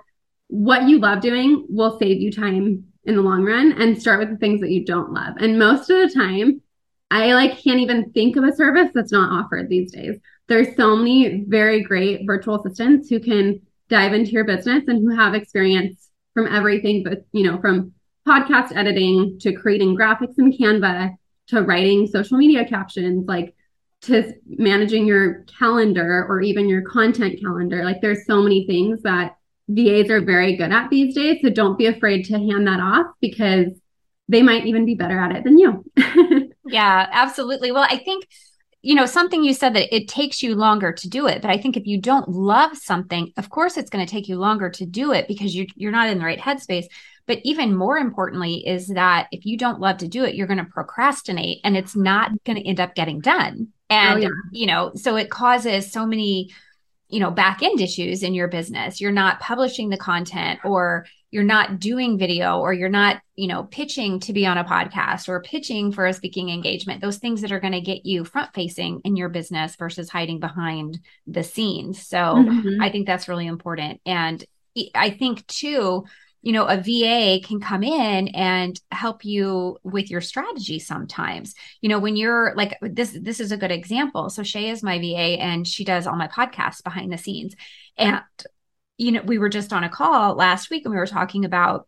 what 0.49 0.89
you 0.89 0.99
love 0.99 1.21
doing 1.21 1.67
will 1.69 1.99
save 1.99 2.21
you 2.21 2.33
time 2.33 2.85
in 3.05 3.17
the 3.17 3.23
long 3.23 3.45
run 3.45 3.73
and 3.73 4.01
start 4.01 4.21
with 4.21 4.31
the 4.31 4.37
things 4.37 4.61
that 4.61 4.71
you 4.71 4.85
don't 4.85 5.13
love. 5.13 5.35
And 5.39 5.59
most 5.59 5.91
of 5.91 5.99
the 5.99 6.15
time, 6.15 6.63
I 7.11 7.35
like 7.35 7.59
can't 7.59 7.81
even 7.81 8.13
think 8.13 8.37
of 8.37 8.45
a 8.45 8.55
service 8.55 8.91
that's 8.95 9.13
not 9.13 9.33
offered 9.33 9.69
these 9.69 9.93
days. 9.93 10.19
There's 10.49 10.77
so 10.77 10.97
many 10.97 11.45
very 11.47 11.83
great 11.83 12.27
virtual 12.27 12.61
assistants 12.61 13.09
who 13.09 13.21
can 13.21 13.61
dive 13.93 14.15
into 14.15 14.31
your 14.31 14.45
business 14.45 14.85
and 14.89 15.03
who 15.03 15.15
have 15.15 15.35
experience 15.35 16.09
from 16.33 16.47
everything, 16.47 17.05
but 17.05 17.27
you 17.33 17.45
know, 17.45 17.61
from 17.61 17.93
podcast 18.27 18.75
editing 18.75 19.39
to 19.41 19.53
creating 19.53 19.97
graphics 19.97 20.39
in 20.39 20.51
Canva 20.51 21.15
to 21.49 21.63
writing 21.63 22.07
social 22.07 22.39
media 22.39 22.65
captions, 22.65 23.29
like 23.29 23.55
to 24.01 24.33
managing 24.47 25.07
your 25.07 25.45
calendar 25.59 26.27
or 26.27 26.41
even 26.41 26.69
your 26.69 26.83
content 26.83 27.39
calendar. 27.41 27.85
Like 27.85 28.01
there's 28.01 28.27
so 28.27 28.41
many 28.43 28.67
things 28.67 29.03
that 29.03 29.37
VAs 29.69 30.11
are 30.11 30.23
very 30.23 30.57
good 30.57 30.73
at 30.73 30.89
these 30.89 31.15
days. 31.15 31.41
So 31.43 31.51
don't 31.51 31.79
be 31.79 31.87
afraid 31.87 32.25
to 32.27 32.39
hand 32.39 32.67
that 32.67 32.81
off 32.81 33.07
because 33.21 33.67
they 34.29 34.43
might 34.43 34.67
even 34.67 34.87
be 34.87 34.95
better 34.95 35.21
at 35.21 35.37
it 35.37 35.45
than 35.45 35.59
you. 35.59 35.85
yeah, 36.67 37.09
absolutely. 37.13 37.73
Well, 37.73 37.87
I 37.89 37.99
think 37.99 38.27
you 38.83 38.97
know 38.97 39.07
something 39.07 39.45
you 39.45 39.55
said 39.55 39.75
that 39.75 39.95
it 39.95 40.09
takes 40.09 40.43
you 40.43 40.55
longer 40.55 40.93
to 40.93 41.09
do 41.09 41.27
it 41.27 41.41
but 41.41 41.51
i 41.51 41.57
think 41.57 41.77
if 41.77 41.87
you 41.87 42.01
don't 42.01 42.29
love 42.29 42.77
something 42.77 43.33
of 43.37 43.49
course 43.49 43.77
it's 43.77 43.91
going 43.91 44.05
to 44.05 44.11
take 44.11 44.29
you 44.29 44.37
longer 44.37 44.69
to 44.69 44.85
do 44.85 45.13
it 45.13 45.27
because 45.29 45.55
you, 45.55 45.67
you're 45.77 45.93
not 45.93 46.09
in 46.09 46.19
the 46.19 46.25
right 46.25 46.39
headspace. 46.39 46.87
But 47.25 47.39
even 47.45 47.77
more 47.77 47.99
importantly 47.99 48.67
is 48.67 48.89
that 48.89 49.29
if 49.31 49.47
you 49.47 49.57
don't 49.57 49.81
love 49.81 49.99
to 49.99 50.09
do 50.09 50.25
it 50.25 50.35
you're 50.35 50.49
going 50.49 50.59
to 50.59 50.65
procrastinate 50.65 51.61
and 51.65 51.77
it's 51.77 51.95
not 51.95 52.33
going 52.45 52.59
to 52.59 52.67
end 52.67 52.81
up 52.81 52.97
getting 52.97 53.21
done. 53.21 53.69
Oh, 53.89 53.95
and 53.95 54.19
oh, 54.19 54.23
yeah. 54.23 54.29
you 54.51 54.67
know 54.67 54.93
so 54.97 55.17
it 55.17 55.31
causes 55.31 55.93
so 55.93 56.05
many 56.05 56.51
you 57.09 57.21
know 57.21 57.31
back 57.31 57.63
end 57.63 57.81
issues 57.81 58.23
in 58.25 58.35
your 58.35 58.49
business. 58.49 59.01
You're 59.01 59.13
not 59.13 59.39
publishing 59.39 59.89
the 59.89 59.97
content 59.97 60.61
or 60.65 61.07
you're 61.33 61.43
not 61.43 61.81
doing 61.81 62.19
video 62.19 62.61
or 62.61 62.73
you're 62.73 62.89
not 62.89 63.21
you 63.35 63.49
know 63.49 63.65
pitching 63.65 64.21
to 64.21 64.33
be 64.33 64.47
on 64.47 64.59
a 64.59 64.65
podcast 64.65 65.29
or 65.29 65.41
pitching 65.41 65.91
for 65.91 66.07
a 66.07 66.13
speaking 66.13 66.51
engagement 66.51 67.01
those 67.01 67.19
things 67.19 67.41
that 67.41 67.51
are 67.51 67.59
going 67.59 67.73
to 67.73 67.81
get 67.81 68.07
you 68.07 68.25
front 68.25 68.55
facing 68.55 69.01
in 69.05 69.17
your 69.17 69.29
business 69.29 69.75
versus 69.75 70.09
hiding 70.09 70.39
behind 70.39 71.01
the 71.27 71.43
scenes 71.43 72.07
so 72.07 72.19
mm-hmm. 72.19 72.81
i 72.81 72.89
think 72.89 73.07
that's 73.07 73.29
really 73.29 73.47
important 73.47 74.01
and 74.07 74.45
i 74.95 75.11
think 75.11 75.45
too 75.49 76.05
you 76.45 76.51
know, 76.51 76.67
a 76.67 76.77
VA 76.77 77.39
can 77.47 77.61
come 77.61 77.85
in 77.85 78.27
and 78.29 78.81
help 78.91 79.25
you 79.25 79.79
with 79.85 80.11
your 80.11 80.21
strategy 80.21 80.81
sometimes. 80.81 81.55
You 81.81 81.89
know, 81.89 82.01
when 82.01 82.17
you're 82.17 82.53
like 82.57 82.77
this, 82.83 83.17
this 83.23 83.39
is 83.39 83.53
a 83.53 83.57
good 83.57 83.71
example. 83.71 84.29
So 84.29 84.43
Shay 84.43 84.69
is 84.69 84.83
my 84.83 84.99
VA 84.99 85.41
and 85.41 85.67
she 85.67 85.85
does 85.85 86.05
all 86.05 86.17
my 86.17 86.27
podcasts 86.27 86.83
behind 86.83 87.13
the 87.13 87.17
scenes. 87.17 87.55
And, 87.97 88.23
you 88.99 89.13
know, 89.13 89.23
we 89.23 89.39
were 89.39 89.49
just 89.49 89.73
on 89.73 89.85
a 89.85 89.89
call 89.89 90.35
last 90.35 90.71
week 90.71 90.85
and 90.85 90.93
we 90.93 90.99
were 90.99 91.07
talking 91.07 91.45
about 91.45 91.87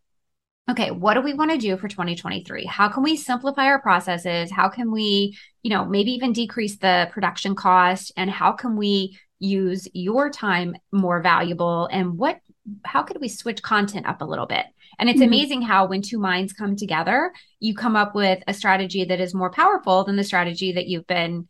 okay, 0.71 0.91
what 0.91 1.15
do 1.15 1.21
we 1.21 1.35
want 1.35 1.51
to 1.51 1.59
do 1.59 1.77
for 1.77 1.89
2023? 1.89 2.65
How 2.65 2.89
can 2.89 3.03
we 3.03 3.17
simplify 3.17 3.67
our 3.67 3.81
processes? 3.81 4.51
How 4.51 4.69
can 4.69 4.91
we, 4.91 5.37
you 5.63 5.71
know, 5.71 5.85
maybe 5.85 6.13
even 6.13 6.33
decrease 6.33 6.79
the 6.79 7.09
production 7.13 7.55
cost? 7.55 8.13
And 8.17 8.31
how 8.31 8.53
can 8.53 8.77
we 8.77 9.19
use 9.39 9.87
your 9.93 10.31
time 10.31 10.75
more 10.91 11.21
valuable? 11.21 11.87
And 11.93 12.17
what 12.17 12.39
how 12.85 13.03
could 13.03 13.21
we 13.21 13.29
switch 13.29 13.63
content 13.63 14.07
up 14.07 14.23
a 14.23 14.25
little 14.25 14.47
bit? 14.47 14.65
And 14.99 15.11
it's 15.11 15.21
mm-hmm. 15.21 15.29
amazing 15.29 15.63
how 15.63 15.87
when 15.87 16.01
two 16.01 16.19
minds 16.19 16.53
come 16.55 16.77
together, 16.77 17.33
you 17.61 17.75
come 17.75 17.97
up 17.97 18.15
with 18.15 18.43
a 18.47 18.55
strategy 18.55 19.05
that 19.05 19.21
is 19.21 19.35
more 19.35 19.51
powerful 19.51 20.05
than 20.05 20.17
the 20.17 20.25
strategy 20.25 20.73
that 20.73 20.87
you've 20.87 21.07
been 21.07 21.47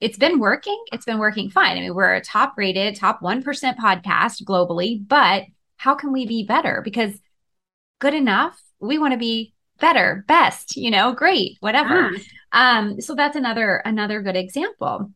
it's 0.00 0.18
been 0.18 0.38
working. 0.38 0.82
It's 0.92 1.04
been 1.04 1.18
working 1.18 1.50
fine. 1.50 1.76
I 1.76 1.80
mean, 1.80 1.94
we're 1.94 2.14
a 2.14 2.20
top 2.20 2.54
rated, 2.56 2.96
top 2.96 3.20
1% 3.20 3.42
podcast 3.76 4.42
globally, 4.44 5.06
but 5.06 5.44
how 5.76 5.94
can 5.94 6.12
we 6.12 6.26
be 6.26 6.44
better? 6.44 6.82
Because 6.84 7.12
good 8.00 8.14
enough, 8.14 8.60
we 8.80 8.98
want 8.98 9.12
to 9.12 9.18
be 9.18 9.54
better, 9.80 10.24
best, 10.28 10.76
you 10.76 10.90
know, 10.90 11.12
great, 11.12 11.56
whatever. 11.60 12.10
Yeah. 12.10 12.18
Um, 12.52 13.00
so 13.00 13.14
that's 13.14 13.36
another 13.36 13.76
another 13.84 14.22
good 14.22 14.36
example. 14.36 15.10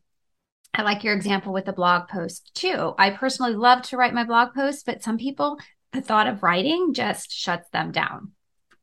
I 0.73 0.83
like 0.83 1.03
your 1.03 1.15
example 1.15 1.53
with 1.53 1.65
the 1.65 1.73
blog 1.73 2.07
post 2.07 2.51
too. 2.53 2.93
I 2.97 3.11
personally 3.11 3.53
love 3.53 3.81
to 3.83 3.97
write 3.97 4.13
my 4.13 4.23
blog 4.23 4.53
posts, 4.53 4.83
but 4.83 5.01
some 5.01 5.17
people, 5.17 5.57
the 5.93 6.01
thought 6.01 6.27
of 6.27 6.43
writing 6.43 6.93
just 6.93 7.31
shuts 7.31 7.69
them 7.71 7.91
down. 7.91 8.33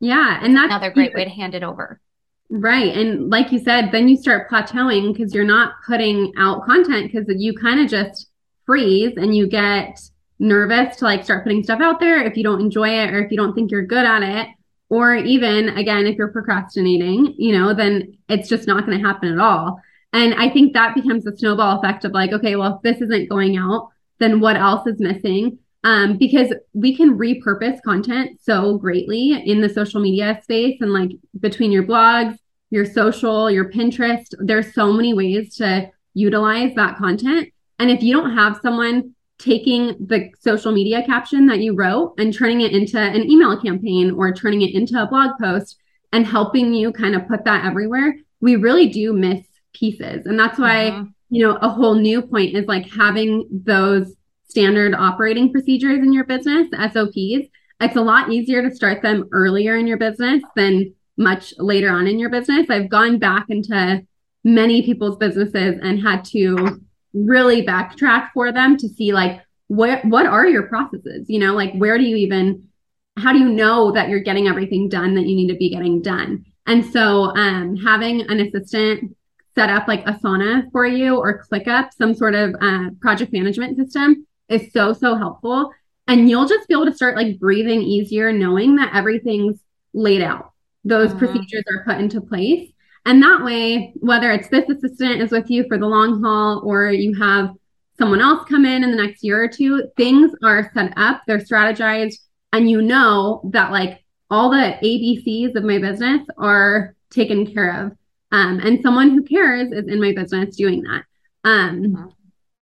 Yeah. 0.00 0.38
And 0.42 0.56
that's 0.56 0.66
another 0.66 0.90
great 0.90 1.14
way 1.14 1.24
to 1.24 1.30
hand 1.30 1.54
it 1.54 1.62
over. 1.62 2.00
Right. 2.48 2.96
And 2.96 3.28
like 3.28 3.50
you 3.50 3.58
said, 3.58 3.90
then 3.90 4.08
you 4.08 4.16
start 4.16 4.48
plateauing 4.48 5.12
because 5.12 5.34
you're 5.34 5.44
not 5.44 5.74
putting 5.86 6.32
out 6.38 6.64
content 6.64 7.10
because 7.10 7.26
you 7.36 7.54
kind 7.54 7.80
of 7.80 7.88
just 7.88 8.30
freeze 8.64 9.14
and 9.16 9.36
you 9.36 9.48
get 9.48 9.98
nervous 10.38 10.96
to 10.96 11.04
like 11.04 11.24
start 11.24 11.42
putting 11.42 11.62
stuff 11.64 11.80
out 11.80 11.98
there 11.98 12.22
if 12.24 12.36
you 12.36 12.44
don't 12.44 12.60
enjoy 12.60 12.88
it 12.88 13.12
or 13.12 13.24
if 13.24 13.30
you 13.32 13.36
don't 13.36 13.54
think 13.54 13.70
you're 13.70 13.86
good 13.86 14.04
at 14.04 14.22
it. 14.22 14.48
Or 14.88 15.16
even 15.16 15.70
again, 15.70 16.06
if 16.06 16.16
you're 16.16 16.30
procrastinating, 16.30 17.34
you 17.36 17.52
know, 17.52 17.74
then 17.74 18.16
it's 18.28 18.48
just 18.48 18.68
not 18.68 18.86
going 18.86 18.96
to 18.96 19.04
happen 19.04 19.32
at 19.32 19.40
all. 19.40 19.80
And 20.12 20.34
I 20.34 20.48
think 20.48 20.72
that 20.72 20.94
becomes 20.94 21.26
a 21.26 21.36
snowball 21.36 21.80
effect 21.80 22.04
of 22.04 22.12
like, 22.12 22.32
okay, 22.32 22.54
well, 22.54 22.76
if 22.76 22.82
this 22.82 23.02
isn't 23.02 23.28
going 23.28 23.56
out, 23.56 23.88
then 24.20 24.38
what 24.38 24.56
else 24.56 24.86
is 24.86 25.00
missing? 25.00 25.58
Um, 25.86 26.16
because 26.18 26.52
we 26.72 26.96
can 26.96 27.16
repurpose 27.16 27.80
content 27.82 28.40
so 28.42 28.76
greatly 28.76 29.40
in 29.46 29.60
the 29.60 29.68
social 29.68 30.00
media 30.00 30.40
space 30.42 30.78
and 30.80 30.92
like 30.92 31.12
between 31.38 31.70
your 31.70 31.84
blogs, 31.84 32.36
your 32.70 32.84
social, 32.84 33.48
your 33.48 33.70
Pinterest, 33.70 34.34
there's 34.40 34.74
so 34.74 34.92
many 34.92 35.14
ways 35.14 35.54
to 35.58 35.88
utilize 36.12 36.74
that 36.74 36.96
content. 36.96 37.50
And 37.78 37.88
if 37.88 38.02
you 38.02 38.12
don't 38.12 38.34
have 38.34 38.58
someone 38.62 39.14
taking 39.38 39.94
the 40.04 40.30
social 40.40 40.72
media 40.72 41.06
caption 41.06 41.46
that 41.46 41.60
you 41.60 41.76
wrote 41.76 42.14
and 42.18 42.34
turning 42.34 42.62
it 42.62 42.72
into 42.72 42.98
an 42.98 43.22
email 43.30 43.56
campaign 43.56 44.10
or 44.10 44.32
turning 44.32 44.62
it 44.62 44.74
into 44.74 45.00
a 45.00 45.06
blog 45.06 45.38
post 45.40 45.76
and 46.12 46.26
helping 46.26 46.74
you 46.74 46.90
kind 46.90 47.14
of 47.14 47.28
put 47.28 47.44
that 47.44 47.64
everywhere, 47.64 48.16
we 48.40 48.56
really 48.56 48.88
do 48.88 49.12
miss 49.12 49.46
pieces. 49.72 50.26
And 50.26 50.36
that's 50.36 50.58
why, 50.58 50.88
uh-huh. 50.88 51.04
you 51.30 51.46
know, 51.46 51.54
a 51.62 51.68
whole 51.68 51.94
new 51.94 52.22
point 52.22 52.56
is 52.56 52.66
like 52.66 52.90
having 52.90 53.46
those 53.52 54.15
standard 54.48 54.94
operating 54.94 55.52
procedures 55.52 55.98
in 55.98 56.12
your 56.12 56.24
business, 56.24 56.68
SOPs. 56.70 57.48
It's 57.80 57.96
a 57.96 58.00
lot 58.00 58.32
easier 58.32 58.62
to 58.62 58.74
start 58.74 59.02
them 59.02 59.28
earlier 59.32 59.76
in 59.76 59.86
your 59.86 59.98
business 59.98 60.42
than 60.54 60.94
much 61.16 61.54
later 61.58 61.90
on 61.90 62.06
in 62.06 62.18
your 62.18 62.30
business. 62.30 62.70
I've 62.70 62.88
gone 62.88 63.18
back 63.18 63.46
into 63.48 64.06
many 64.44 64.82
people's 64.82 65.16
businesses 65.16 65.78
and 65.82 66.00
had 66.00 66.24
to 66.26 66.80
really 67.12 67.66
backtrack 67.66 68.30
for 68.32 68.52
them 68.52 68.76
to 68.76 68.88
see 68.88 69.12
like 69.12 69.40
what 69.68 70.04
what 70.04 70.26
are 70.26 70.46
your 70.46 70.64
processes 70.64 71.24
you 71.28 71.38
know 71.38 71.54
like 71.54 71.74
where 71.74 71.96
do 71.96 72.04
you 72.04 72.14
even 72.14 72.68
how 73.16 73.32
do 73.32 73.38
you 73.38 73.48
know 73.48 73.90
that 73.90 74.10
you're 74.10 74.20
getting 74.20 74.46
everything 74.46 74.88
done 74.88 75.14
that 75.14 75.26
you 75.26 75.34
need 75.34 75.48
to 75.48 75.56
be 75.56 75.70
getting 75.70 76.02
done 76.02 76.44
and 76.66 76.84
so 76.84 77.34
um, 77.36 77.74
having 77.76 78.20
an 78.22 78.38
assistant 78.38 79.16
set 79.56 79.70
up 79.70 79.88
like 79.88 80.04
Asana 80.04 80.70
for 80.70 80.86
you 80.86 81.16
or 81.16 81.42
ClickUp, 81.50 81.88
some 81.96 82.14
sort 82.14 82.34
of 82.34 82.54
uh, 82.60 82.90
project 83.00 83.32
management 83.32 83.76
system 83.76 84.26
is 84.48 84.72
so, 84.72 84.92
so 84.92 85.16
helpful. 85.16 85.72
And 86.08 86.30
you'll 86.30 86.46
just 86.46 86.68
be 86.68 86.74
able 86.74 86.86
to 86.86 86.94
start 86.94 87.16
like 87.16 87.38
breathing 87.38 87.82
easier, 87.82 88.32
knowing 88.32 88.76
that 88.76 88.94
everything's 88.94 89.58
laid 89.92 90.22
out. 90.22 90.52
Those 90.84 91.10
mm-hmm. 91.10 91.18
procedures 91.18 91.64
are 91.70 91.84
put 91.84 92.00
into 92.00 92.20
place. 92.20 92.70
And 93.04 93.22
that 93.22 93.44
way, 93.44 93.92
whether 93.96 94.32
it's 94.32 94.48
this 94.48 94.68
assistant 94.68 95.22
is 95.22 95.30
with 95.30 95.50
you 95.50 95.64
for 95.68 95.78
the 95.78 95.86
long 95.86 96.22
haul 96.22 96.62
or 96.64 96.90
you 96.90 97.14
have 97.14 97.50
someone 97.98 98.20
else 98.20 98.46
come 98.48 98.64
in 98.64 98.84
in 98.84 98.90
the 98.90 98.96
next 98.96 99.22
year 99.24 99.42
or 99.42 99.48
two, 99.48 99.88
things 99.96 100.32
are 100.42 100.70
set 100.74 100.92
up, 100.96 101.22
they're 101.26 101.38
strategized, 101.38 102.16
and 102.52 102.70
you 102.70 102.82
know 102.82 103.40
that 103.52 103.70
like 103.70 104.04
all 104.30 104.50
the 104.50 104.76
ABCs 104.82 105.54
of 105.54 105.64
my 105.64 105.78
business 105.78 106.26
are 106.36 106.94
taken 107.10 107.52
care 107.52 107.86
of. 107.86 107.92
Um, 108.32 108.60
and 108.60 108.82
someone 108.82 109.10
who 109.10 109.22
cares 109.22 109.70
is 109.72 109.86
in 109.86 110.00
my 110.00 110.12
business 110.12 110.56
doing 110.56 110.82
that. 110.82 111.04
Um, 111.44 111.82
mm-hmm. 111.82 112.04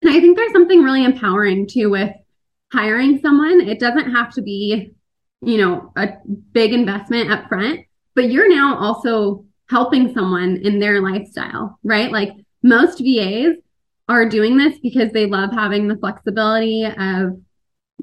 And 0.02 0.10
I 0.10 0.20
think 0.20 0.36
there's 0.36 0.52
something 0.52 0.82
really 0.82 1.04
empowering 1.04 1.66
too 1.66 1.90
with 1.90 2.10
hiring 2.72 3.20
someone. 3.20 3.60
It 3.60 3.78
doesn't 3.78 4.12
have 4.12 4.32
to 4.34 4.42
be, 4.42 4.92
you 5.40 5.58
know, 5.58 5.92
a 5.96 6.14
big 6.52 6.72
investment 6.72 7.30
up 7.30 7.48
front, 7.48 7.80
but 8.14 8.30
you're 8.30 8.48
now 8.48 8.76
also 8.78 9.44
helping 9.70 10.12
someone 10.12 10.58
in 10.62 10.78
their 10.78 11.00
lifestyle, 11.00 11.78
right? 11.82 12.10
Like 12.10 12.32
most 12.62 12.98
VAs 12.98 13.56
are 14.08 14.28
doing 14.28 14.58
this 14.58 14.78
because 14.80 15.12
they 15.12 15.26
love 15.26 15.52
having 15.52 15.88
the 15.88 15.96
flexibility 15.96 16.84
of 16.84 17.40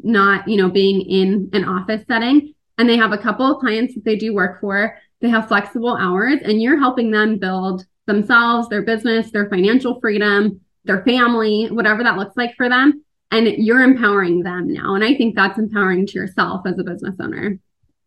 not, 0.02 0.48
you 0.48 0.58
know, 0.58 0.70
being 0.70 1.02
in 1.02 1.50
an 1.54 1.66
office 1.66 2.04
setting. 2.08 2.54
And 2.78 2.90
they 2.90 2.98
have 2.98 3.12
a 3.12 3.18
couple 3.18 3.46
of 3.46 3.60
clients 3.60 3.94
that 3.96 4.06
they 4.06 4.16
do 4.16 4.34
work 4.34 4.62
for 4.62 4.98
they 5.22 5.30
have 5.30 5.48
flexible 5.48 5.96
hours 5.98 6.40
and 6.44 6.62
you're 6.62 6.80
helping 6.80 7.12
them 7.12 7.40
build 7.40 7.86
themselves, 8.06 8.70
their 8.70 8.82
business, 8.82 9.32
their 9.32 9.50
financial 9.50 10.00
freedom, 10.00 10.62
their 10.86 11.04
family, 11.04 11.68
whatever 11.68 12.04
that 12.04 12.18
looks 12.18 12.38
like 12.38 12.56
for 12.56 12.70
them. 12.70 13.04
And 13.32 13.48
you're 13.48 13.82
empowering 13.82 14.42
them 14.42 14.74
now. 14.74 14.96
And 14.96 15.04
I 15.04 15.14
think 15.14 15.36
that's 15.36 15.60
empowering 15.60 16.08
to 16.08 16.14
yourself 16.14 16.62
as 16.66 16.80
a 16.80 16.84
business 16.84 17.16
owner. 17.20 17.60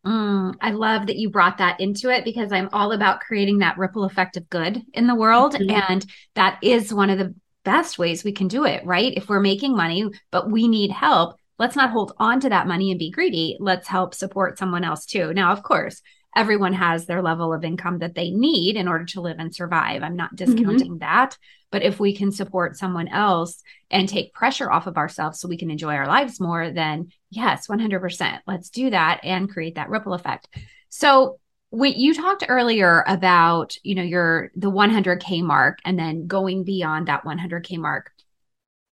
Mm, 0.05 0.57
I 0.61 0.73
love 0.73 1.07
that 1.07 1.17
you 1.17 1.31
brought 1.31 1.59
that 1.59 1.81
into 1.81 2.11
it 2.11 2.25
because 2.25 2.51
I'm 2.51 2.69
all 2.73 2.91
about 2.91 3.21
creating 3.21 3.59
that 3.59 3.79
ripple 3.79 4.03
effect 4.03 4.37
of 4.37 4.51
good 4.51 4.83
in 4.95 5.07
the 5.07 5.15
world. 5.15 5.55
Mm-hmm. 5.55 5.71
And 5.71 6.07
that 6.35 6.59
is 6.61 6.93
one 6.93 7.09
of 7.09 7.19
the 7.19 7.35
best 7.65 7.99
ways 7.99 8.25
we 8.25 8.33
can 8.33 8.49
do 8.49 8.65
it, 8.65 8.85
right? 8.85 9.13
If 9.17 9.29
we're 9.29 9.41
making 9.41 9.77
money, 9.77 10.11
but 10.33 10.51
we 10.51 10.67
need 10.67 10.91
help, 10.91 11.37
let's 11.59 11.77
not 11.77 11.91
hold 11.91 12.13
on 12.19 12.41
to 12.41 12.49
that 12.49 12.67
money 12.67 12.91
and 12.91 12.99
be 12.99 13.13
greedy. 13.13 13.57
Let's 13.61 13.87
help 13.87 14.15
support 14.15 14.59
someone 14.59 14.83
else 14.83 15.07
too. 15.07 15.33
Now, 15.33 15.53
of 15.53 15.63
course, 15.63 16.03
everyone 16.35 16.73
has 16.73 17.07
their 17.07 17.23
level 17.23 17.53
of 17.53 17.65
income 17.65 17.99
that 17.99 18.15
they 18.15 18.31
need 18.31 18.77
in 18.77 18.89
order 18.89 19.05
to 19.05 19.21
live 19.21 19.37
and 19.39 19.55
survive. 19.55 20.03
I'm 20.03 20.17
not 20.17 20.35
mm-hmm. 20.35 20.55
discounting 20.55 20.93
mm-hmm. 20.93 20.99
that. 20.99 21.37
But 21.71 21.83
if 21.83 21.99
we 21.99 22.15
can 22.15 22.33
support 22.33 22.77
someone 22.77 23.09
else 23.09 23.63
and 23.91 24.09
take 24.09 24.35
pressure 24.35 24.71
off 24.71 24.87
of 24.87 24.99
ourselves 24.99 25.41
so 25.41 25.49
we 25.49 25.57
can 25.57 25.71
enjoy 25.71 25.95
our 25.95 26.07
lives 26.07 26.39
more, 26.39 26.71
then 26.71 27.11
yes, 27.31 27.67
100%. 27.67 28.41
Let's 28.47 28.71
do 28.71 28.91
that 28.91 29.21
and 29.25 29.51
create 29.51 29.77
that 29.77 29.89
ripple 29.89 30.15
effect. 30.15 30.49
So, 30.89 31.39
when 31.71 31.95
you 31.95 32.13
talked 32.13 32.45
earlier 32.47 33.03
about, 33.07 33.75
you 33.83 33.95
know, 33.95 34.03
your 34.03 34.51
the 34.55 34.71
100k 34.71 35.43
mark 35.43 35.79
and 35.87 35.99
then 35.99 36.27
going 36.27 36.65
beyond 36.65 37.09
that 37.09 37.25
100k 37.25 37.79
mark. 37.79 38.13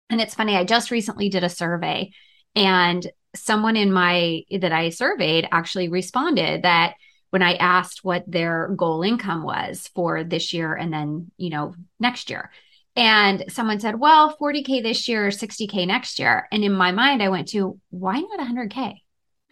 And 0.09 0.19
it's 0.19 0.35
funny, 0.35 0.57
I 0.57 0.65
just 0.65 0.91
recently 0.91 1.29
did 1.29 1.45
a 1.45 1.51
survey 1.51 2.13
and 2.57 3.07
someone 3.35 3.77
in 3.77 3.93
my 3.93 4.45
that 4.51 4.73
I 4.73 4.89
surveyed 4.89 5.47
actually 5.53 5.89
responded 5.89 6.63
that 6.63 6.95
when 7.31 7.43
I 7.43 7.55
asked 7.55 8.05
what 8.05 8.25
their 8.27 8.69
goal 8.77 9.03
income 9.03 9.43
was 9.43 9.89
for 9.95 10.25
this 10.25 10.53
year 10.53 10.75
and 10.75 10.93
then, 10.93 11.31
you 11.37 11.51
know, 11.51 11.75
next 11.99 12.31
year. 12.31 12.51
And 12.97 13.45
someone 13.49 13.81
said, 13.81 13.99
well, 13.99 14.37
40K 14.37 14.83
this 14.83 15.09
year, 15.09 15.29
60K 15.29 15.87
next 15.87 16.19
year. 16.19 16.49
And 16.51 16.65
in 16.65 16.73
my 16.73 16.93
mind, 16.93 17.23
I 17.23 17.29
went 17.29 17.49
to, 17.49 17.79
why 17.91 18.21
not 18.21 18.41
100K? 18.41 18.97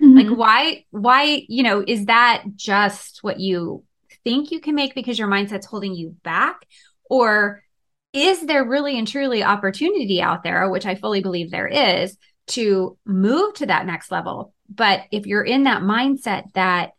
Mm-hmm. 0.02 0.16
Like, 0.16 0.37
why, 0.37 0.85
why, 0.90 1.44
you 1.49 1.62
know, 1.62 1.82
is 1.87 2.06
that 2.06 2.44
just 2.56 3.23
what 3.23 3.38
you 3.40 3.85
think 4.25 4.50
you 4.50 4.61
can 4.61 4.75
make 4.75 4.94
because 4.94 5.18
your 5.18 5.28
mindset's 5.28 5.66
holding 5.66 5.94
you 5.94 6.16
back? 6.25 6.66
Or 7.08 7.62
is 8.12 8.44
there 8.44 8.64
really 8.64 8.99
and 8.99 9.06
truly 9.06 9.44
opportunity 9.44 10.20
out 10.20 10.42
there, 10.42 10.68
which 10.68 10.87
I 10.87 10.97
fully 10.97 11.23
believe 11.23 11.50
there 11.50 11.68
is, 11.68 12.16
to 12.49 12.97
move 13.04 13.54
to 13.54 13.66
that 13.66 13.87
next 13.87 14.11
level. 14.11 14.52
But 14.68 15.02
if 15.11 15.26
you're 15.26 15.44
in 15.44 15.64
that 15.64 15.82
mindset 15.82 16.52
that, 16.54 16.92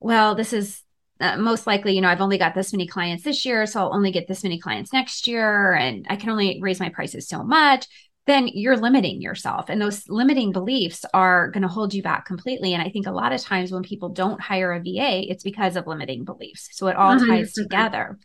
well, 0.00 0.34
this 0.34 0.52
is 0.52 0.82
uh, 1.20 1.36
most 1.36 1.66
likely, 1.66 1.94
you 1.94 2.00
know, 2.00 2.08
I've 2.08 2.22
only 2.22 2.38
got 2.38 2.54
this 2.54 2.72
many 2.72 2.86
clients 2.86 3.22
this 3.22 3.44
year, 3.44 3.66
so 3.66 3.80
I'll 3.80 3.94
only 3.94 4.10
get 4.10 4.26
this 4.26 4.42
many 4.42 4.58
clients 4.58 4.92
next 4.92 5.26
year, 5.26 5.74
and 5.74 6.06
I 6.08 6.16
can 6.16 6.30
only 6.30 6.58
raise 6.62 6.80
my 6.80 6.88
prices 6.88 7.28
so 7.28 7.44
much, 7.44 7.86
then 8.26 8.48
you're 8.48 8.76
limiting 8.76 9.20
yourself. 9.20 9.68
And 9.68 9.80
those 9.80 10.08
limiting 10.08 10.52
beliefs 10.52 11.04
are 11.12 11.50
going 11.50 11.62
to 11.62 11.68
hold 11.68 11.92
you 11.92 12.02
back 12.02 12.26
completely. 12.26 12.72
And 12.72 12.82
I 12.82 12.88
think 12.88 13.06
a 13.06 13.12
lot 13.12 13.32
of 13.32 13.40
times 13.40 13.72
when 13.72 13.82
people 13.82 14.10
don't 14.10 14.40
hire 14.40 14.72
a 14.72 14.78
VA, 14.78 15.28
it's 15.30 15.42
because 15.42 15.76
of 15.76 15.86
limiting 15.86 16.24
beliefs. 16.24 16.68
So 16.72 16.86
it 16.88 16.96
all 16.96 17.16
100%. 17.16 17.26
ties 17.26 17.52
together. 17.52 18.18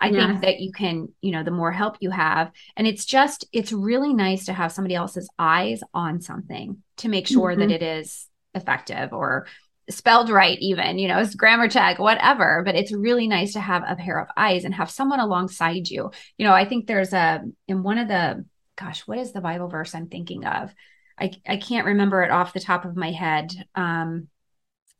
I 0.00 0.10
think 0.10 0.40
that 0.40 0.58
you 0.58 0.72
can, 0.72 1.08
you 1.20 1.30
know, 1.30 1.44
the 1.44 1.52
more 1.52 1.70
help 1.70 1.96
you 2.00 2.10
have. 2.10 2.50
And 2.76 2.88
it's 2.88 3.04
just, 3.04 3.46
it's 3.52 3.72
really 3.72 4.12
nice 4.12 4.46
to 4.46 4.52
have 4.52 4.72
somebody 4.72 4.96
else's 4.96 5.30
eyes 5.38 5.80
on 5.94 6.20
something 6.20 6.82
to 6.96 7.08
make 7.08 7.28
sure 7.28 7.50
mm-hmm. 7.50 7.60
that 7.60 7.70
it 7.70 7.82
is 7.82 8.26
effective 8.52 9.12
or 9.12 9.46
spelled 9.94 10.30
right, 10.30 10.58
even, 10.60 10.98
you 10.98 11.08
know, 11.08 11.18
it's 11.18 11.34
grammar 11.34 11.68
check, 11.68 11.98
whatever. 11.98 12.62
But 12.64 12.74
it's 12.74 12.92
really 12.92 13.28
nice 13.28 13.52
to 13.54 13.60
have 13.60 13.82
a 13.86 13.96
pair 13.96 14.20
of 14.20 14.28
eyes 14.36 14.64
and 14.64 14.74
have 14.74 14.90
someone 14.90 15.20
alongside 15.20 15.88
you. 15.88 16.10
You 16.38 16.46
know, 16.46 16.54
I 16.54 16.64
think 16.64 16.86
there's 16.86 17.12
a, 17.12 17.42
in 17.68 17.82
one 17.82 17.98
of 17.98 18.08
the, 18.08 18.44
gosh, 18.76 19.00
what 19.06 19.18
is 19.18 19.32
the 19.32 19.40
Bible 19.40 19.68
verse 19.68 19.94
I'm 19.94 20.08
thinking 20.08 20.44
of? 20.44 20.74
I, 21.18 21.32
I 21.46 21.56
can't 21.56 21.86
remember 21.86 22.22
it 22.22 22.30
off 22.30 22.52
the 22.52 22.60
top 22.60 22.84
of 22.84 22.96
my 22.96 23.12
head. 23.12 23.52
Um, 23.74 24.28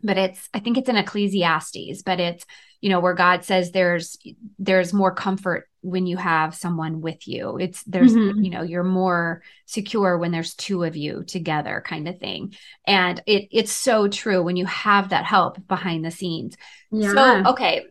but 0.02 0.18
it's 0.18 0.48
i 0.52 0.58
think 0.58 0.76
it's 0.76 0.88
in 0.88 0.96
ecclesiastes 0.96 2.02
but 2.02 2.18
it's 2.20 2.44
you 2.80 2.90
know 2.90 3.00
where 3.00 3.14
god 3.14 3.44
says 3.44 3.70
there's 3.70 4.18
there's 4.58 4.92
more 4.92 5.14
comfort 5.14 5.68
when 5.82 6.06
you 6.06 6.16
have 6.16 6.54
someone 6.54 7.00
with 7.00 7.28
you 7.28 7.58
it's 7.58 7.82
there's 7.84 8.14
mm-hmm. 8.14 8.42
you 8.42 8.50
know 8.50 8.62
you're 8.62 8.82
more 8.82 9.42
secure 9.66 10.16
when 10.16 10.32
there's 10.32 10.54
two 10.54 10.82
of 10.84 10.96
you 10.96 11.22
together 11.24 11.82
kind 11.86 12.08
of 12.08 12.18
thing 12.18 12.54
and 12.86 13.22
it 13.26 13.48
it's 13.50 13.72
so 13.72 14.08
true 14.08 14.42
when 14.42 14.56
you 14.56 14.66
have 14.66 15.10
that 15.10 15.24
help 15.24 15.66
behind 15.68 16.04
the 16.04 16.10
scenes 16.10 16.56
yeah. 16.90 17.12
so 17.12 17.50
okay 17.50 17.84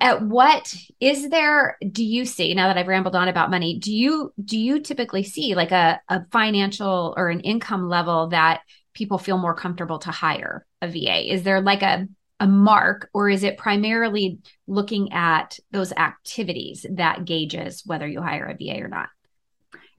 at 0.00 0.22
what 0.22 0.74
is 1.00 1.28
there 1.28 1.76
do 1.90 2.04
you 2.04 2.24
see 2.24 2.54
now 2.54 2.68
that 2.68 2.78
i've 2.78 2.88
rambled 2.88 3.16
on 3.16 3.28
about 3.28 3.50
money 3.50 3.78
do 3.78 3.92
you 3.94 4.32
do 4.42 4.58
you 4.58 4.80
typically 4.80 5.22
see 5.22 5.54
like 5.54 5.72
a, 5.72 6.00
a 6.08 6.24
financial 6.30 7.12
or 7.16 7.28
an 7.28 7.40
income 7.40 7.88
level 7.88 8.28
that 8.28 8.62
people 8.94 9.18
feel 9.18 9.36
more 9.36 9.54
comfortable 9.54 9.98
to 9.98 10.10
hire 10.10 10.64
a 10.80 10.88
VA? 10.88 11.32
Is 11.32 11.42
there 11.42 11.60
like 11.60 11.82
a 11.82 12.08
a 12.40 12.46
mark 12.46 13.08
or 13.14 13.28
is 13.28 13.44
it 13.44 13.56
primarily 13.56 14.38
looking 14.66 15.12
at 15.12 15.58
those 15.70 15.92
activities 15.92 16.84
that 16.90 17.24
gauges 17.24 17.82
whether 17.86 18.06
you 18.06 18.20
hire 18.20 18.46
a 18.46 18.54
VA 18.54 18.82
or 18.82 18.88
not? 18.88 19.08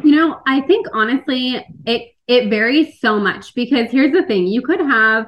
You 0.04 0.12
know, 0.12 0.42
I 0.46 0.62
think 0.62 0.88
honestly 0.94 1.66
it 1.86 2.12
it 2.28 2.50
varies 2.50 3.00
so 3.00 3.20
much 3.20 3.54
because 3.54 3.92
here's 3.92 4.12
the 4.12 4.24
thing, 4.24 4.48
you 4.48 4.62
could 4.62 4.80
have 4.80 5.28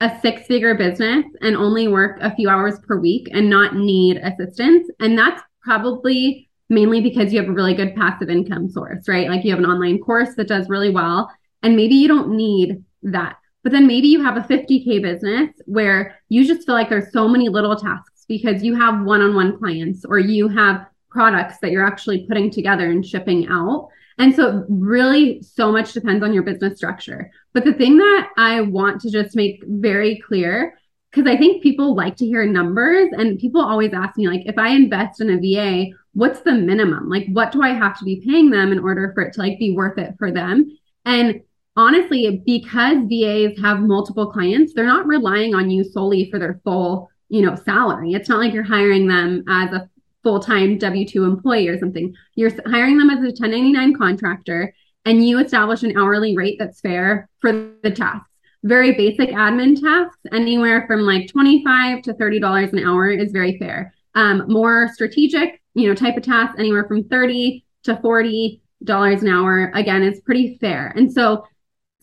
a 0.00 0.18
six-figure 0.20 0.76
business 0.76 1.24
and 1.40 1.56
only 1.56 1.88
work 1.88 2.18
a 2.20 2.34
few 2.34 2.48
hours 2.48 2.78
per 2.86 2.98
week 2.98 3.28
and 3.32 3.50
not 3.50 3.74
need 3.74 4.16
assistance 4.18 4.88
and 5.00 5.18
that's 5.18 5.42
probably 5.62 6.48
mainly 6.68 7.00
because 7.00 7.32
you 7.32 7.40
have 7.40 7.48
a 7.48 7.52
really 7.52 7.74
good 7.74 7.94
passive 7.96 8.28
income 8.28 8.68
source, 8.68 9.08
right? 9.08 9.28
Like 9.28 9.44
you 9.44 9.50
have 9.50 9.58
an 9.58 9.66
online 9.66 9.98
course 9.98 10.34
that 10.36 10.48
does 10.48 10.68
really 10.68 10.90
well 10.90 11.30
and 11.62 11.76
maybe 11.76 11.94
you 11.94 12.08
don't 12.08 12.36
need 12.36 12.84
that. 13.04 13.37
But 13.62 13.72
then 13.72 13.86
maybe 13.86 14.08
you 14.08 14.22
have 14.22 14.36
a 14.36 14.40
50K 14.40 15.02
business 15.02 15.50
where 15.66 16.18
you 16.28 16.46
just 16.46 16.64
feel 16.64 16.74
like 16.74 16.88
there's 16.88 17.12
so 17.12 17.28
many 17.28 17.48
little 17.48 17.76
tasks 17.76 18.24
because 18.28 18.62
you 18.62 18.74
have 18.76 19.04
one 19.04 19.20
on 19.20 19.34
one 19.34 19.58
clients 19.58 20.04
or 20.04 20.18
you 20.18 20.48
have 20.48 20.86
products 21.10 21.58
that 21.58 21.70
you're 21.70 21.86
actually 21.86 22.26
putting 22.26 22.50
together 22.50 22.90
and 22.90 23.04
shipping 23.04 23.48
out. 23.48 23.88
And 24.18 24.34
so, 24.34 24.64
really, 24.68 25.42
so 25.42 25.70
much 25.70 25.92
depends 25.92 26.24
on 26.24 26.34
your 26.34 26.42
business 26.42 26.76
structure. 26.76 27.30
But 27.52 27.64
the 27.64 27.72
thing 27.72 27.98
that 27.98 28.30
I 28.36 28.60
want 28.62 29.00
to 29.02 29.10
just 29.10 29.36
make 29.36 29.62
very 29.66 30.20
clear, 30.26 30.76
because 31.10 31.30
I 31.30 31.36
think 31.36 31.62
people 31.62 31.94
like 31.94 32.16
to 32.16 32.26
hear 32.26 32.44
numbers, 32.44 33.10
and 33.12 33.38
people 33.38 33.60
always 33.60 33.92
ask 33.94 34.16
me, 34.18 34.28
like, 34.28 34.42
if 34.44 34.58
I 34.58 34.70
invest 34.70 35.20
in 35.20 35.30
a 35.30 35.38
VA, 35.38 35.92
what's 36.14 36.40
the 36.40 36.52
minimum? 36.52 37.08
Like, 37.08 37.26
what 37.32 37.52
do 37.52 37.62
I 37.62 37.70
have 37.70 37.96
to 38.00 38.04
be 38.04 38.22
paying 38.26 38.50
them 38.50 38.72
in 38.72 38.80
order 38.80 39.12
for 39.14 39.22
it 39.22 39.34
to 39.34 39.40
like 39.40 39.58
be 39.58 39.74
worth 39.74 39.98
it 39.98 40.14
for 40.18 40.32
them? 40.32 40.76
And 41.04 41.42
honestly, 41.78 42.42
because 42.44 42.98
VAs 43.08 43.56
have 43.60 43.80
multiple 43.80 44.26
clients, 44.26 44.74
they're 44.74 44.84
not 44.84 45.06
relying 45.06 45.54
on 45.54 45.70
you 45.70 45.84
solely 45.84 46.28
for 46.28 46.38
their 46.40 46.60
full, 46.64 47.08
you 47.28 47.40
know, 47.40 47.54
salary. 47.54 48.12
It's 48.14 48.28
not 48.28 48.40
like 48.40 48.52
you're 48.52 48.64
hiring 48.64 49.06
them 49.06 49.44
as 49.48 49.72
a 49.72 49.88
full-time 50.24 50.76
W-2 50.78 51.24
employee 51.24 51.68
or 51.68 51.78
something. 51.78 52.12
You're 52.34 52.50
hiring 52.66 52.98
them 52.98 53.10
as 53.10 53.18
a 53.18 53.28
1099 53.28 53.94
contractor 53.96 54.74
and 55.04 55.24
you 55.24 55.38
establish 55.38 55.84
an 55.84 55.96
hourly 55.96 56.36
rate 56.36 56.56
that's 56.58 56.80
fair 56.80 57.28
for 57.38 57.70
the 57.84 57.92
tasks. 57.92 58.28
Very 58.64 58.92
basic 58.94 59.30
admin 59.30 59.80
tasks, 59.80 60.18
anywhere 60.32 60.84
from 60.88 61.02
like 61.02 61.28
25 61.28 62.02
to 62.02 62.14
$30 62.14 62.72
an 62.72 62.84
hour 62.84 63.08
is 63.08 63.30
very 63.30 63.56
fair. 63.56 63.94
Um, 64.16 64.46
more 64.48 64.90
strategic, 64.92 65.62
you 65.74 65.86
know, 65.86 65.94
type 65.94 66.16
of 66.16 66.24
tasks, 66.24 66.58
anywhere 66.58 66.88
from 66.88 67.04
30 67.04 67.64
to 67.84 67.96
40 68.00 68.60
dollars 68.84 69.22
an 69.22 69.28
hour 69.28 69.72
again 69.74 70.02
is 70.02 70.20
pretty 70.20 70.56
fair. 70.58 70.92
And 70.94 71.12
so 71.12 71.44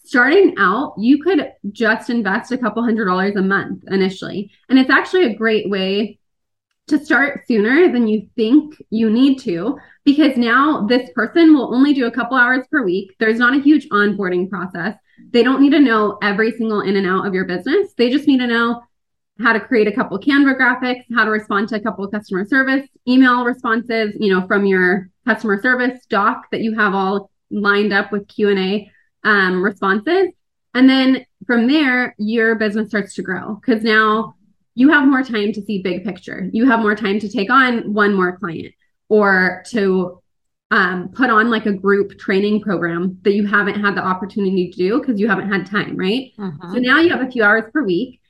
starting 0.06 0.56
out, 0.58 0.94
you 0.98 1.22
could 1.22 1.52
just 1.72 2.10
invest 2.10 2.52
a 2.52 2.58
couple 2.58 2.84
hundred 2.84 3.06
dollars 3.06 3.36
a 3.36 3.42
month 3.42 3.84
initially. 3.88 4.52
And 4.70 4.80
it's 4.80 4.90
actually 4.90 5.26
a 5.26 5.36
great 5.36 5.70
way 5.70 6.20
to 6.88 7.04
start 7.04 7.48
sooner 7.48 7.92
than 7.92 8.08
you 8.08 8.30
think 8.36 8.82
you 8.92 9.10
need 9.10 9.40
to 9.40 9.78
because 10.04 10.38
now 10.38 10.86
this 10.86 11.10
person 11.16 11.54
will 11.54 11.74
only 11.74 11.94
do 11.94 12.06
a 12.06 12.12
couple 12.12 12.38
hours 12.38 12.66
per 12.70 12.84
week. 12.84 13.16
There's 13.20 13.40
not 13.40 13.56
a 13.56 13.62
huge 13.62 13.90
onboarding 13.90 14.50
process. 14.50 14.96
They 15.32 15.42
don't 15.42 15.62
need 15.62 15.72
to 15.72 15.80
know 15.80 16.18
every 16.22 16.52
single 16.52 16.82
in 16.82 16.96
and 16.96 17.08
out 17.08 17.26
of 17.26 17.34
your 17.34 17.46
business. 17.46 17.94
They 17.98 18.12
just 18.12 18.28
need 18.28 18.40
to 18.40 18.48
know 18.48 18.84
how 19.40 19.52
to 19.52 19.60
create 19.60 19.88
a 19.88 19.92
couple 19.92 20.20
Canva 20.20 20.58
graphics, 20.58 21.04
how 21.14 21.26
to 21.26 21.32
respond 21.32 21.70
to 21.70 21.76
a 21.76 21.80
couple 21.80 22.08
customer 22.08 22.46
service 22.46 22.88
email 23.08 23.44
responses, 23.44 24.16
you 24.20 24.34
know, 24.34 24.46
from 24.48 24.66
your 24.66 25.10
customer 25.26 25.62
service 25.62 26.06
doc 26.06 26.46
that 26.52 26.62
you 26.62 26.76
have 26.76 26.94
all 26.94 27.32
lined 27.50 27.94
up 27.94 28.12
with 28.12 28.28
Q&A 28.28 28.92
um, 29.26 29.62
responses. 29.62 30.30
And 30.74 30.90
then 30.90 31.26
from 31.46 31.68
there, 31.68 32.16
your 32.18 32.56
business 32.56 32.90
starts 32.90 33.16
to 33.16 33.22
grow 33.22 33.56
because 33.56 33.84
now 33.84 34.36
you 34.76 34.90
have 34.90 35.08
more 35.08 35.24
time 35.24 35.52
to 35.54 35.62
see 35.62 35.82
big 35.82 36.06
picture. 36.06 36.50
You 36.54 36.70
have 36.70 36.80
more 36.80 36.96
time 36.96 37.20
to 37.20 37.30
take 37.30 37.50
on 37.50 37.94
one 37.94 38.14
more 38.14 38.38
client 38.38 38.74
or 39.10 39.64
to 39.68 40.22
um, 40.72 41.10
put 41.10 41.30
on 41.30 41.50
like 41.50 41.66
a 41.66 41.74
group 41.74 42.18
training 42.18 42.62
program 42.62 43.20
that 43.22 43.34
you 43.34 43.46
haven't 43.46 43.80
had 43.80 43.96
the 43.96 44.04
opportunity 44.04 44.70
to 44.70 44.78
do 44.78 45.00
because 45.00 45.20
you 45.20 45.28
haven't 45.28 45.52
had 45.52 45.66
time, 45.66 45.96
right? 45.96 46.32
Uh-huh. 46.38 46.74
So 46.74 46.80
now 46.80 47.00
you 47.00 47.10
have 47.10 47.22
a 47.22 47.32
few 47.32 47.44
hours 47.44 47.64
per 47.72 47.84
week 47.84 48.22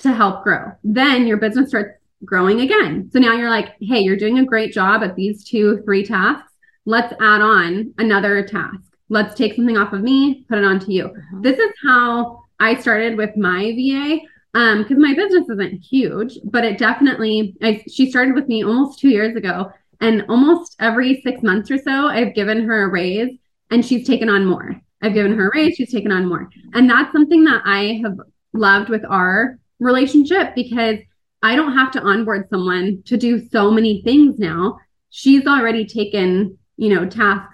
to 0.00 0.12
help 0.12 0.42
grow. 0.42 0.72
Then 0.82 1.26
your 1.26 1.36
business 1.36 1.68
starts 1.68 1.98
growing 2.24 2.60
again. 2.60 3.10
So 3.12 3.18
now 3.18 3.34
you're 3.34 3.50
like, 3.50 3.74
hey, 3.80 4.00
you're 4.00 4.16
doing 4.16 4.38
a 4.38 4.44
great 4.44 4.72
job 4.72 5.02
at 5.02 5.16
these 5.16 5.44
two, 5.44 5.82
three 5.84 6.04
tasks. 6.04 6.52
Let's 6.86 7.12
add 7.20 7.42
on 7.42 7.92
another 7.98 8.46
task 8.46 8.89
let's 9.10 9.34
take 9.34 9.54
something 9.54 9.76
off 9.76 9.92
of 9.92 10.00
me, 10.00 10.46
put 10.48 10.58
it 10.58 10.64
onto 10.64 10.90
you. 10.90 11.06
Uh-huh. 11.06 11.38
This 11.42 11.58
is 11.58 11.70
how 11.84 12.44
I 12.58 12.74
started 12.80 13.18
with 13.18 13.36
my 13.36 13.72
VA 13.72 14.20
um 14.54 14.82
because 14.82 14.98
my 14.98 15.14
business 15.14 15.48
isn't 15.48 15.84
huge, 15.84 16.38
but 16.44 16.64
it 16.64 16.78
definitely 16.78 17.54
I, 17.62 17.84
she 17.88 18.10
started 18.10 18.34
with 18.34 18.48
me 18.48 18.64
almost 18.64 19.00
2 19.00 19.08
years 19.10 19.36
ago 19.36 19.70
and 20.00 20.24
almost 20.28 20.76
every 20.80 21.20
6 21.20 21.42
months 21.42 21.70
or 21.70 21.78
so 21.78 22.06
I've 22.06 22.34
given 22.34 22.64
her 22.64 22.84
a 22.84 22.88
raise 22.88 23.36
and 23.70 23.84
she's 23.84 24.06
taken 24.06 24.28
on 24.28 24.46
more. 24.46 24.80
I've 25.02 25.14
given 25.14 25.34
her 25.34 25.48
a 25.48 25.50
raise, 25.54 25.76
she's 25.76 25.92
taken 25.92 26.12
on 26.12 26.26
more. 26.26 26.48
And 26.74 26.88
that's 26.88 27.12
something 27.12 27.44
that 27.44 27.62
I 27.64 28.00
have 28.02 28.18
loved 28.52 28.88
with 28.90 29.04
our 29.08 29.58
relationship 29.78 30.54
because 30.54 30.98
I 31.42 31.56
don't 31.56 31.72
have 31.72 31.90
to 31.92 32.02
onboard 32.02 32.48
someone 32.50 33.02
to 33.06 33.16
do 33.16 33.48
so 33.48 33.70
many 33.70 34.02
things 34.02 34.38
now. 34.38 34.78
She's 35.10 35.46
already 35.46 35.86
taken, 35.86 36.58
you 36.76 36.94
know, 36.94 37.08
tasks 37.08 37.49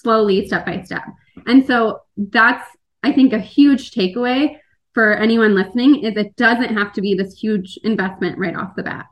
slowly, 0.00 0.46
step 0.46 0.66
by 0.66 0.82
step. 0.82 1.04
And 1.46 1.66
so 1.66 2.00
that's, 2.16 2.64
I 3.02 3.12
think, 3.12 3.32
a 3.32 3.38
huge 3.38 3.90
takeaway 3.90 4.56
for 4.92 5.14
anyone 5.14 5.54
listening 5.54 6.02
is 6.04 6.16
it 6.16 6.36
doesn't 6.36 6.76
have 6.76 6.92
to 6.94 7.00
be 7.00 7.14
this 7.14 7.38
huge 7.38 7.78
investment 7.84 8.38
right 8.38 8.56
off 8.56 8.74
the 8.76 8.82
bat. 8.82 9.06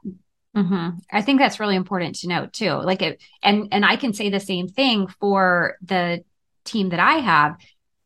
Mm-hmm. 0.57 0.99
I 1.13 1.23
think 1.23 1.39
that's 1.39 1.61
really 1.61 1.77
important 1.77 2.17
to 2.17 2.29
note 2.29 2.53
too. 2.53 2.73
Like 2.73 3.03
it, 3.03 3.23
and 3.43 3.69
and 3.71 3.85
I 3.85 3.97
can 3.97 4.13
say 4.13 4.29
the 4.29 4.41
same 4.41 4.67
thing 4.67 5.07
for 5.07 5.77
the 5.83 6.25
team 6.65 6.89
that 6.89 7.01
I 7.01 7.15
have. 7.15 7.57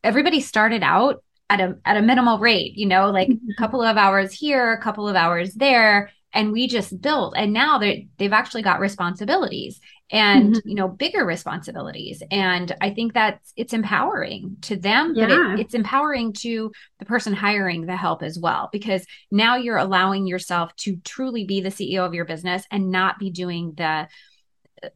Everybody 0.05 0.41
started 0.41 0.83
out 0.83 1.23
at 1.49 1.61
a 1.61 1.79
at 1.85 1.97
a 1.97 2.03
minimal 2.03 2.39
rate, 2.39 2.77
you 2.77 2.87
know, 2.87 3.11
like 3.11 3.29
mm-hmm. 3.29 3.51
a 3.51 3.55
couple 3.59 3.83
of 3.83 3.97
hours 3.97 4.33
here, 4.33 4.73
a 4.73 4.83
couple 4.83 5.09
of 5.09 5.17
hours 5.17 5.55
there, 5.55 6.11
and 6.33 6.53
we 6.53 6.67
just 6.67 7.01
built. 7.01 7.35
And 7.37 7.53
now 7.53 7.79
they 7.79 8.09
they've 8.19 8.33
actually 8.33 8.63
got 8.63 8.81
responsibilities 8.81 9.81
and 10.11 10.55
mm-hmm. 10.55 10.69
you 10.69 10.75
know 10.75 10.89
bigger 10.89 11.25
responsibilities. 11.25 12.23
And 12.31 12.75
I 12.81 12.91
think 12.91 13.15
that 13.15 13.41
it's 13.57 13.73
empowering 13.73 14.57
to 14.63 14.77
them, 14.77 15.15
yeah. 15.15 15.27
but 15.27 15.33
it, 15.33 15.61
it's 15.61 15.75
empowering 15.75 16.33
to 16.35 16.73
the 16.99 17.05
person 17.05 17.33
hiring 17.33 17.87
the 17.87 17.97
help 17.97 18.23
as 18.23 18.39
well 18.39 18.69
because 18.73 19.07
now 19.31 19.57
you're 19.57 19.77
allowing 19.77 20.27
yourself 20.27 20.75
to 20.77 20.97
truly 21.05 21.45
be 21.45 21.61
the 21.61 21.71
CEO 21.71 22.07
of 22.07 22.15
your 22.15 22.25
business 22.25 22.65
and 22.71 22.91
not 22.91 23.19
be 23.19 23.31
doing 23.31 23.75
the 23.77 24.09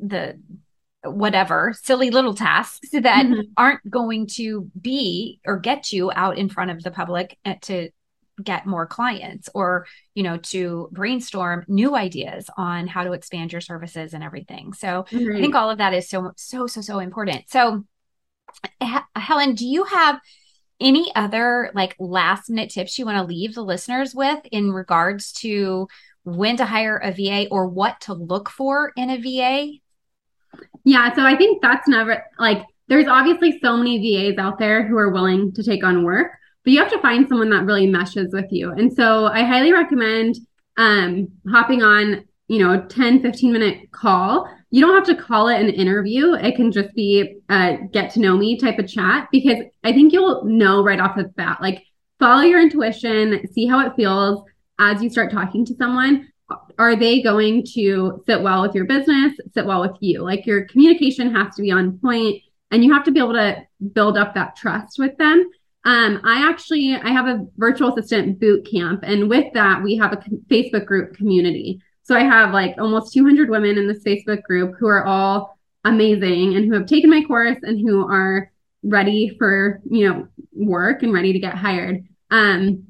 the 0.00 0.38
whatever 1.04 1.72
silly 1.82 2.10
little 2.10 2.34
tasks 2.34 2.90
that 2.90 3.04
mm-hmm. 3.04 3.40
aren't 3.56 3.88
going 3.88 4.26
to 4.26 4.70
be 4.80 5.40
or 5.46 5.58
get 5.58 5.92
you 5.92 6.10
out 6.14 6.36
in 6.36 6.48
front 6.48 6.70
of 6.70 6.82
the 6.82 6.90
public 6.90 7.38
eh, 7.44 7.54
to 7.62 7.90
get 8.42 8.66
more 8.66 8.86
clients 8.86 9.48
or 9.54 9.86
you 10.14 10.22
know 10.22 10.36
to 10.38 10.88
brainstorm 10.92 11.64
new 11.68 11.94
ideas 11.94 12.48
on 12.56 12.86
how 12.86 13.04
to 13.04 13.12
expand 13.12 13.52
your 13.52 13.60
services 13.60 14.14
and 14.14 14.22
everything. 14.22 14.72
So 14.72 15.04
mm-hmm. 15.10 15.36
i 15.36 15.40
think 15.40 15.54
all 15.54 15.70
of 15.70 15.78
that 15.78 15.94
is 15.94 16.08
so 16.08 16.32
so 16.36 16.66
so 16.66 16.80
so 16.80 16.98
important. 16.98 17.48
So 17.48 17.84
H- 18.82 19.02
helen 19.14 19.54
do 19.54 19.66
you 19.66 19.84
have 19.84 20.20
any 20.80 21.10
other 21.14 21.70
like 21.74 21.94
last 21.98 22.48
minute 22.48 22.70
tips 22.70 22.98
you 22.98 23.04
want 23.04 23.18
to 23.18 23.24
leave 23.24 23.54
the 23.54 23.62
listeners 23.62 24.14
with 24.14 24.38
in 24.52 24.72
regards 24.72 25.32
to 25.32 25.88
when 26.24 26.56
to 26.56 26.64
hire 26.64 26.98
a 26.98 27.12
va 27.12 27.48
or 27.50 27.66
what 27.66 28.00
to 28.02 28.14
look 28.14 28.48
for 28.48 28.92
in 28.96 29.10
a 29.10 29.16
va 29.16 29.72
yeah, 30.84 31.12
so 31.14 31.22
I 31.22 31.36
think 31.36 31.62
that's 31.62 31.88
never 31.88 32.24
like 32.38 32.64
there's 32.88 33.08
obviously 33.08 33.58
so 33.60 33.76
many 33.76 33.98
VAs 33.98 34.38
out 34.38 34.58
there 34.58 34.86
who 34.86 34.96
are 34.96 35.10
willing 35.10 35.52
to 35.54 35.62
take 35.62 35.84
on 35.84 36.04
work, 36.04 36.32
but 36.66 36.72
you 36.72 36.80
have 36.80 36.90
to 36.90 36.98
find 36.98 37.28
someone 37.28 37.48
that 37.50 37.64
really 37.64 37.86
meshes 37.86 38.32
with 38.32 38.50
you. 38.50 38.72
And 38.72 38.92
so 38.92 39.26
I 39.26 39.44
highly 39.44 39.72
recommend 39.72 40.34
um, 40.76 41.28
hopping 41.48 41.84
on, 41.84 42.24
you 42.48 42.58
know, 42.58 42.72
a 42.72 42.82
10, 42.88 43.22
15 43.22 43.52
minute 43.52 43.92
call. 43.92 44.50
You 44.70 44.84
don't 44.84 44.96
have 44.96 45.16
to 45.16 45.22
call 45.22 45.46
it 45.46 45.60
an 45.60 45.68
interview. 45.68 46.34
It 46.34 46.56
can 46.56 46.72
just 46.72 46.92
be 46.96 47.36
a 47.48 47.78
get 47.92 48.10
to 48.14 48.20
know 48.20 48.36
me 48.36 48.58
type 48.58 48.80
of 48.80 48.88
chat 48.88 49.28
because 49.30 49.58
I 49.84 49.92
think 49.92 50.12
you'll 50.12 50.44
know 50.44 50.82
right 50.82 50.98
off 50.98 51.14
the 51.14 51.28
bat, 51.36 51.58
like 51.62 51.84
follow 52.18 52.42
your 52.42 52.60
intuition, 52.60 53.46
see 53.52 53.68
how 53.68 53.86
it 53.86 53.94
feels 53.94 54.42
as 54.80 55.00
you 55.00 55.08
start 55.08 55.30
talking 55.30 55.64
to 55.66 55.74
someone 55.76 56.26
are 56.78 56.96
they 56.96 57.22
going 57.22 57.64
to 57.74 58.22
sit 58.26 58.42
well 58.42 58.62
with 58.62 58.74
your 58.74 58.84
business, 58.84 59.34
sit 59.54 59.66
well 59.66 59.80
with 59.80 59.96
you? 60.00 60.22
Like 60.22 60.46
your 60.46 60.66
communication 60.66 61.34
has 61.34 61.54
to 61.56 61.62
be 61.62 61.70
on 61.70 61.98
point 61.98 62.42
and 62.70 62.84
you 62.84 62.92
have 62.92 63.04
to 63.04 63.12
be 63.12 63.20
able 63.20 63.32
to 63.34 63.62
build 63.92 64.16
up 64.18 64.34
that 64.34 64.56
trust 64.56 64.98
with 64.98 65.16
them. 65.16 65.48
Um, 65.86 66.20
I 66.24 66.48
actually 66.50 66.96
I 66.96 67.10
have 67.10 67.26
a 67.26 67.46
virtual 67.56 67.94
assistant 67.94 68.40
boot 68.40 68.68
camp, 68.68 69.04
and 69.04 69.30
with 69.30 69.52
that 69.54 69.84
we 69.84 69.96
have 69.96 70.12
a 70.12 70.16
Facebook 70.50 70.84
group 70.84 71.16
community. 71.16 71.80
So 72.02 72.16
I 72.16 72.24
have 72.24 72.52
like 72.52 72.74
almost 72.78 73.12
200 73.14 73.48
women 73.48 73.78
in 73.78 73.86
this 73.86 74.02
Facebook 74.02 74.42
group 74.42 74.74
who 74.78 74.88
are 74.88 75.06
all 75.06 75.56
amazing 75.84 76.56
and 76.56 76.66
who 76.66 76.74
have 76.74 76.86
taken 76.86 77.08
my 77.08 77.22
course 77.22 77.58
and 77.62 77.78
who 77.78 78.04
are 78.12 78.50
ready 78.82 79.36
for 79.38 79.80
you 79.88 80.08
know 80.08 80.26
work 80.52 81.04
and 81.04 81.12
ready 81.12 81.32
to 81.32 81.38
get 81.38 81.54
hired. 81.54 82.04
Um, 82.32 82.86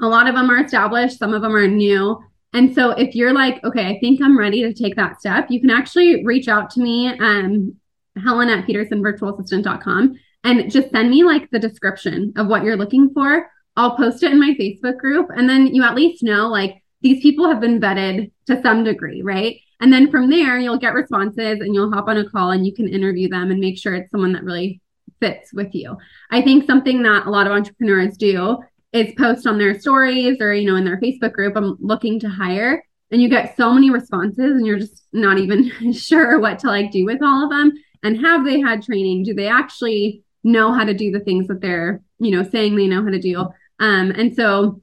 a 0.00 0.06
lot 0.06 0.26
of 0.26 0.34
them 0.34 0.50
are 0.50 0.64
established, 0.64 1.18
some 1.18 1.34
of 1.34 1.42
them 1.42 1.54
are 1.54 1.68
new, 1.68 2.18
and 2.54 2.74
so 2.74 2.92
if 2.92 3.14
you're 3.14 3.34
like, 3.34 3.62
okay, 3.64 3.86
I 3.86 3.98
think 4.00 4.22
I'm 4.22 4.38
ready 4.38 4.62
to 4.62 4.72
take 4.72 4.96
that 4.96 5.20
step, 5.20 5.50
you 5.50 5.60
can 5.60 5.68
actually 5.68 6.24
reach 6.24 6.48
out 6.48 6.70
to 6.70 6.80
me, 6.80 7.08
um, 7.18 7.76
Helen 8.16 8.48
at 8.48 8.66
petersonvirtualassistant.com 8.66 10.18
and 10.44 10.70
just 10.70 10.90
send 10.90 11.10
me 11.10 11.24
like 11.24 11.50
the 11.50 11.58
description 11.58 12.32
of 12.36 12.46
what 12.46 12.62
you're 12.62 12.76
looking 12.76 13.10
for. 13.12 13.50
I'll 13.76 13.96
post 13.96 14.22
it 14.22 14.30
in 14.30 14.38
my 14.38 14.54
Facebook 14.60 14.98
group. 14.98 15.28
And 15.34 15.48
then 15.48 15.74
you 15.74 15.82
at 15.82 15.96
least 15.96 16.22
know 16.22 16.48
like 16.48 16.82
these 17.00 17.22
people 17.22 17.48
have 17.48 17.60
been 17.60 17.80
vetted 17.80 18.30
to 18.46 18.62
some 18.62 18.84
degree, 18.84 19.22
right? 19.22 19.58
And 19.80 19.92
then 19.92 20.10
from 20.10 20.30
there, 20.30 20.58
you'll 20.58 20.78
get 20.78 20.94
responses 20.94 21.60
and 21.60 21.74
you'll 21.74 21.92
hop 21.92 22.08
on 22.08 22.18
a 22.18 22.28
call 22.28 22.52
and 22.52 22.64
you 22.64 22.72
can 22.72 22.88
interview 22.88 23.28
them 23.28 23.50
and 23.50 23.58
make 23.58 23.78
sure 23.78 23.94
it's 23.94 24.10
someone 24.10 24.32
that 24.34 24.44
really 24.44 24.80
fits 25.20 25.52
with 25.52 25.74
you. 25.74 25.96
I 26.30 26.42
think 26.42 26.66
something 26.66 27.02
that 27.02 27.26
a 27.26 27.30
lot 27.30 27.46
of 27.46 27.52
entrepreneurs 27.52 28.16
do 28.16 28.58
is 28.94 29.12
post 29.18 29.46
on 29.46 29.58
their 29.58 29.78
stories 29.78 30.40
or 30.40 30.54
you 30.54 30.70
know 30.70 30.76
in 30.76 30.84
their 30.84 31.00
facebook 31.00 31.32
group 31.32 31.54
i'm 31.56 31.76
looking 31.80 32.18
to 32.20 32.28
hire 32.28 32.82
and 33.10 33.20
you 33.20 33.28
get 33.28 33.56
so 33.56 33.74
many 33.74 33.90
responses 33.90 34.52
and 34.52 34.64
you're 34.64 34.78
just 34.78 35.04
not 35.12 35.36
even 35.36 35.92
sure 35.92 36.38
what 36.38 36.60
to 36.60 36.68
like 36.68 36.90
do 36.92 37.04
with 37.04 37.20
all 37.20 37.44
of 37.44 37.50
them 37.50 37.72
and 38.02 38.20
have 38.20 38.44
they 38.44 38.60
had 38.60 38.82
training 38.82 39.24
do 39.24 39.34
they 39.34 39.48
actually 39.48 40.22
know 40.44 40.72
how 40.72 40.84
to 40.84 40.94
do 40.94 41.10
the 41.10 41.20
things 41.20 41.48
that 41.48 41.60
they're 41.60 42.00
you 42.18 42.30
know 42.30 42.42
saying 42.48 42.76
they 42.76 42.86
know 42.86 43.02
how 43.02 43.10
to 43.10 43.18
do 43.18 43.40
um 43.80 44.10
and 44.12 44.34
so 44.34 44.80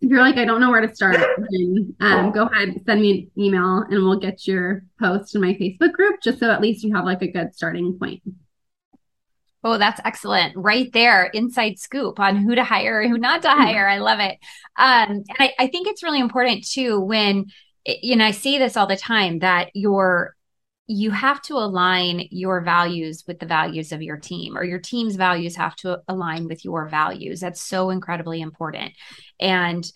if 0.00 0.10
you're 0.10 0.20
like 0.20 0.36
i 0.36 0.44
don't 0.44 0.60
know 0.60 0.70
where 0.70 0.80
to 0.80 0.94
start 0.94 1.16
then 1.50 1.94
um, 2.00 2.32
go 2.32 2.46
ahead 2.46 2.80
send 2.86 3.00
me 3.00 3.30
an 3.36 3.42
email 3.42 3.84
and 3.88 4.02
we'll 4.02 4.18
get 4.18 4.46
your 4.46 4.82
post 4.98 5.34
in 5.34 5.40
my 5.40 5.54
facebook 5.54 5.92
group 5.92 6.20
just 6.22 6.40
so 6.40 6.50
at 6.50 6.60
least 6.60 6.82
you 6.82 6.94
have 6.94 7.04
like 7.04 7.22
a 7.22 7.30
good 7.30 7.54
starting 7.54 7.96
point 7.98 8.22
Oh, 9.66 9.78
that's 9.78 10.00
excellent. 10.04 10.54
Right 10.56 10.92
there, 10.92 11.24
inside 11.24 11.78
scoop 11.78 12.20
on 12.20 12.36
who 12.36 12.54
to 12.54 12.62
hire, 12.62 13.08
who 13.08 13.16
not 13.16 13.40
to 13.42 13.48
hire. 13.48 13.88
I 13.88 13.96
love 13.96 14.20
it. 14.20 14.38
Um, 14.76 15.24
and 15.26 15.36
I, 15.38 15.52
I 15.58 15.66
think 15.68 15.88
it's 15.88 16.02
really 16.02 16.20
important 16.20 16.66
too 16.66 17.00
when, 17.00 17.46
you 17.86 18.14
know, 18.14 18.26
I 18.26 18.32
see 18.32 18.58
this 18.58 18.76
all 18.76 18.86
the 18.86 18.96
time 18.96 19.38
that 19.38 19.70
your 19.72 20.36
you 20.86 21.10
have 21.10 21.40
to 21.40 21.54
align 21.54 22.28
your 22.30 22.60
values 22.60 23.24
with 23.26 23.38
the 23.38 23.46
values 23.46 23.90
of 23.92 24.02
your 24.02 24.18
team 24.18 24.56
or 24.56 24.64
your 24.64 24.78
team's 24.78 25.16
values 25.16 25.56
have 25.56 25.74
to 25.74 25.98
align 26.08 26.46
with 26.46 26.64
your 26.64 26.88
values 26.88 27.40
that's 27.40 27.60
so 27.60 27.90
incredibly 27.90 28.40
important 28.40 28.92
and 29.40 29.90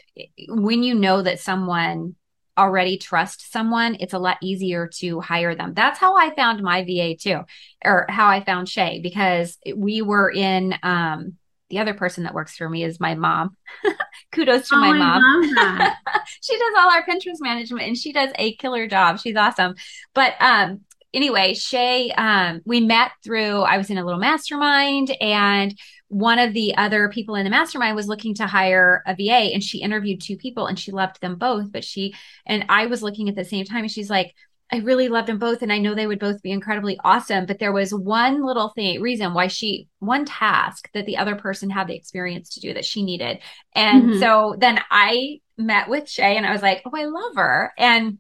when 0.49 0.83
you 0.83 0.95
know 0.95 1.23
that 1.23 1.41
someone 1.41 2.15
already 2.59 2.99
trust 2.99 3.53
someone, 3.53 3.97
it's 4.01 4.13
a 4.13 4.19
lot 4.19 4.37
easier 4.43 4.89
to 4.89 5.21
hire 5.21 5.55
them. 5.55 5.73
That's 5.75 5.99
how 5.99 6.17
I 6.17 6.35
found 6.35 6.61
my 6.63 6.83
VA 6.83 7.17
too, 7.17 7.43
or 7.85 8.05
how 8.09 8.27
I 8.27 8.45
found 8.45 8.69
Shay, 8.69 9.01
because 9.01 9.57
we 9.75 10.03
were 10.03 10.31
in, 10.31 10.75
um, 10.83 11.37
the 11.71 11.79
other 11.79 11.95
person 11.95 12.25
that 12.25 12.35
works 12.35 12.57
for 12.57 12.69
me 12.69 12.85
is 12.85 13.01
my 13.01 13.15
mom. 13.15 13.57
Kudos 14.33 14.69
to 14.69 14.75
oh, 14.75 14.79
my 14.79 14.93
mom. 14.93 15.23
she 16.43 16.59
does 16.59 16.75
all 16.79 16.91
our 16.91 17.05
Pinterest 17.05 17.41
management 17.41 17.87
and 17.87 17.97
she 17.97 18.13
does 18.13 18.31
a 18.37 18.55
killer 18.57 18.87
job. 18.87 19.19
She's 19.19 19.37
awesome. 19.37 19.75
But 20.15 20.35
um, 20.41 20.81
anyway, 21.13 21.55
Shay, 21.55 22.11
um, 22.13 22.61
we 22.65 22.81
met 22.81 23.13
through, 23.23 23.63
I 23.63 23.79
was 23.79 23.91
in 23.91 23.99
a 23.99 24.05
little 24.05 24.21
mastermind 24.21 25.15
and 25.21 25.75
one 26.09 26.39
of 26.39 26.55
the 26.55 26.75
other 26.77 27.11
people 27.11 27.35
in 27.35 27.45
the 27.45 27.51
mastermind 27.51 27.95
was 27.95 28.09
looking 28.09 28.35
to 28.37 28.47
hire 28.47 29.03
a 29.07 29.15
VA 29.15 29.53
and 29.53 29.63
she 29.63 29.83
interviewed 29.83 30.23
two 30.23 30.39
people 30.39 30.67
and 30.67 30.79
she 30.79 30.91
loved 30.91 31.21
them 31.21 31.37
both. 31.37 31.71
But 31.71 31.85
she, 31.85 32.15
and 32.47 32.65
I 32.71 32.87
was 32.87 33.03
looking 33.03 33.29
at 33.29 33.37
the 33.37 33.45
same 33.45 33.67
time 33.67 33.81
and 33.83 33.91
she's 33.91 34.09
like, 34.09 34.35
I 34.71 34.79
really 34.79 35.09
loved 35.09 35.29
them 35.29 35.39
both 35.39 35.63
and 35.63 35.73
I 35.73 35.79
know 35.79 35.95
they 35.95 36.07
would 36.07 36.19
both 36.19 36.43
be 36.43 36.53
incredibly 36.53 36.99
awesome. 37.03 37.47
But 37.47 37.59
there 37.59 37.73
was 37.73 37.93
one 37.93 38.45
little 38.45 38.71
thing, 38.75 39.01
reason 39.01 39.33
why 39.35 39.47
she, 39.47 39.89
one 39.99 40.25
task 40.25 40.91
that 40.93 41.07
the 41.07 41.17
other 41.17 41.37
person 41.37 41.71
had 41.71 41.87
the 41.87 41.97
experience 41.97 42.51
to 42.51 42.61
do 42.61 42.75
that 42.75 42.85
she 42.85 43.03
needed. 43.03 43.39
And 43.75 44.03
mm-hmm. 44.03 44.21
so 44.21 44.57
then 44.59 44.81
I 44.91 45.41
met 45.57 45.89
with 45.89 46.09
Shay 46.09 46.37
and 46.37 46.47
I 46.47 46.53
was 46.53 46.63
like, 46.63 46.83
oh, 46.85 46.93
I 46.95 47.05
love 47.05 47.37
her. 47.37 47.73
And 47.79 48.19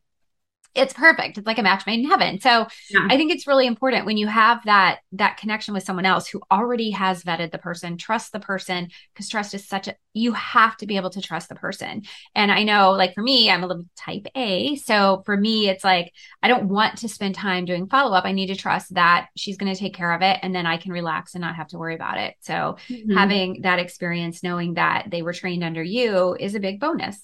it's 0.74 0.92
perfect. 0.92 1.38
It's 1.38 1.46
like 1.46 1.58
a 1.58 1.62
match 1.62 1.86
made 1.86 2.00
in 2.00 2.08
heaven. 2.08 2.40
So 2.40 2.66
yeah. 2.90 3.06
I 3.10 3.16
think 3.16 3.32
it's 3.32 3.46
really 3.46 3.66
important 3.66 4.06
when 4.06 4.16
you 4.16 4.26
have 4.26 4.64
that 4.64 5.00
that 5.12 5.36
connection 5.36 5.74
with 5.74 5.82
someone 5.82 6.06
else 6.06 6.28
who 6.28 6.40
already 6.50 6.90
has 6.92 7.24
vetted 7.24 7.50
the 7.50 7.58
person, 7.58 7.96
trust 7.96 8.32
the 8.32 8.40
person, 8.40 8.88
because 9.12 9.28
trust 9.28 9.54
is 9.54 9.66
such 9.66 9.88
a 9.88 9.96
you 10.14 10.32
have 10.32 10.76
to 10.78 10.86
be 10.86 10.96
able 10.96 11.10
to 11.10 11.20
trust 11.20 11.48
the 11.48 11.54
person. 11.54 12.02
And 12.34 12.50
I 12.50 12.64
know, 12.64 12.92
like 12.92 13.14
for 13.14 13.22
me, 13.22 13.50
I'm 13.50 13.62
a 13.62 13.66
little 13.66 13.84
type 13.96 14.26
A. 14.34 14.76
So 14.76 15.22
for 15.24 15.36
me, 15.36 15.68
it's 15.68 15.84
like 15.84 16.12
I 16.42 16.48
don't 16.48 16.68
want 16.68 16.98
to 16.98 17.08
spend 17.08 17.34
time 17.34 17.64
doing 17.64 17.88
follow 17.88 18.14
up. 18.14 18.24
I 18.24 18.32
need 18.32 18.48
to 18.48 18.56
trust 18.56 18.94
that 18.94 19.28
she's 19.36 19.56
going 19.56 19.72
to 19.72 19.78
take 19.78 19.94
care 19.94 20.12
of 20.12 20.22
it 20.22 20.38
and 20.42 20.54
then 20.54 20.66
I 20.66 20.76
can 20.76 20.92
relax 20.92 21.34
and 21.34 21.42
not 21.42 21.56
have 21.56 21.68
to 21.68 21.78
worry 21.78 21.94
about 21.94 22.18
it. 22.18 22.34
So 22.40 22.76
mm-hmm. 22.88 23.16
having 23.16 23.62
that 23.62 23.78
experience, 23.78 24.42
knowing 24.42 24.74
that 24.74 25.06
they 25.10 25.22
were 25.22 25.32
trained 25.32 25.64
under 25.64 25.82
you 25.82 26.36
is 26.38 26.54
a 26.54 26.60
big 26.60 26.80
bonus. 26.80 27.20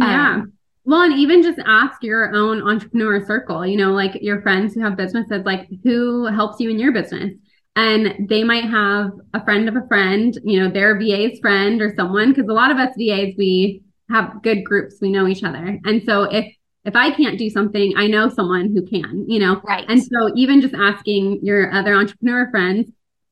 Yeah. 0.00 0.34
Um, 0.34 0.52
well, 0.88 1.02
and 1.02 1.18
even 1.18 1.42
just 1.42 1.58
ask 1.66 2.02
your 2.02 2.34
own 2.34 2.66
entrepreneur 2.66 3.22
circle, 3.26 3.66
you 3.66 3.76
know, 3.76 3.92
like 3.92 4.22
your 4.22 4.40
friends 4.40 4.72
who 4.72 4.80
have 4.80 4.96
businesses, 4.96 5.44
like 5.44 5.68
who 5.84 6.24
helps 6.24 6.60
you 6.60 6.70
in 6.70 6.78
your 6.78 6.92
business. 6.92 7.34
And 7.76 8.26
they 8.26 8.42
might 8.42 8.64
have 8.64 9.10
a 9.34 9.44
friend 9.44 9.68
of 9.68 9.76
a 9.76 9.86
friend, 9.86 10.34
you 10.44 10.58
know, 10.58 10.70
their 10.70 10.98
VA's 10.98 11.40
friend 11.40 11.82
or 11.82 11.94
someone, 11.94 12.32
because 12.32 12.48
a 12.48 12.54
lot 12.54 12.70
of 12.70 12.78
us 12.78 12.94
VAs, 12.96 13.34
we 13.36 13.82
have 14.08 14.42
good 14.42 14.64
groups. 14.64 14.96
We 15.02 15.10
know 15.10 15.28
each 15.28 15.44
other. 15.44 15.78
And 15.84 16.02
so 16.04 16.22
if 16.22 16.46
if 16.86 16.96
I 16.96 17.10
can't 17.10 17.38
do 17.38 17.50
something, 17.50 17.92
I 17.98 18.06
know 18.06 18.30
someone 18.30 18.74
who 18.74 18.80
can, 18.86 19.26
you 19.28 19.40
know? 19.40 19.60
Right. 19.68 19.84
And 19.88 20.02
so 20.02 20.32
even 20.36 20.62
just 20.62 20.72
asking 20.72 21.40
your 21.42 21.70
other 21.70 21.92
entrepreneur 21.92 22.50
friends 22.50 22.90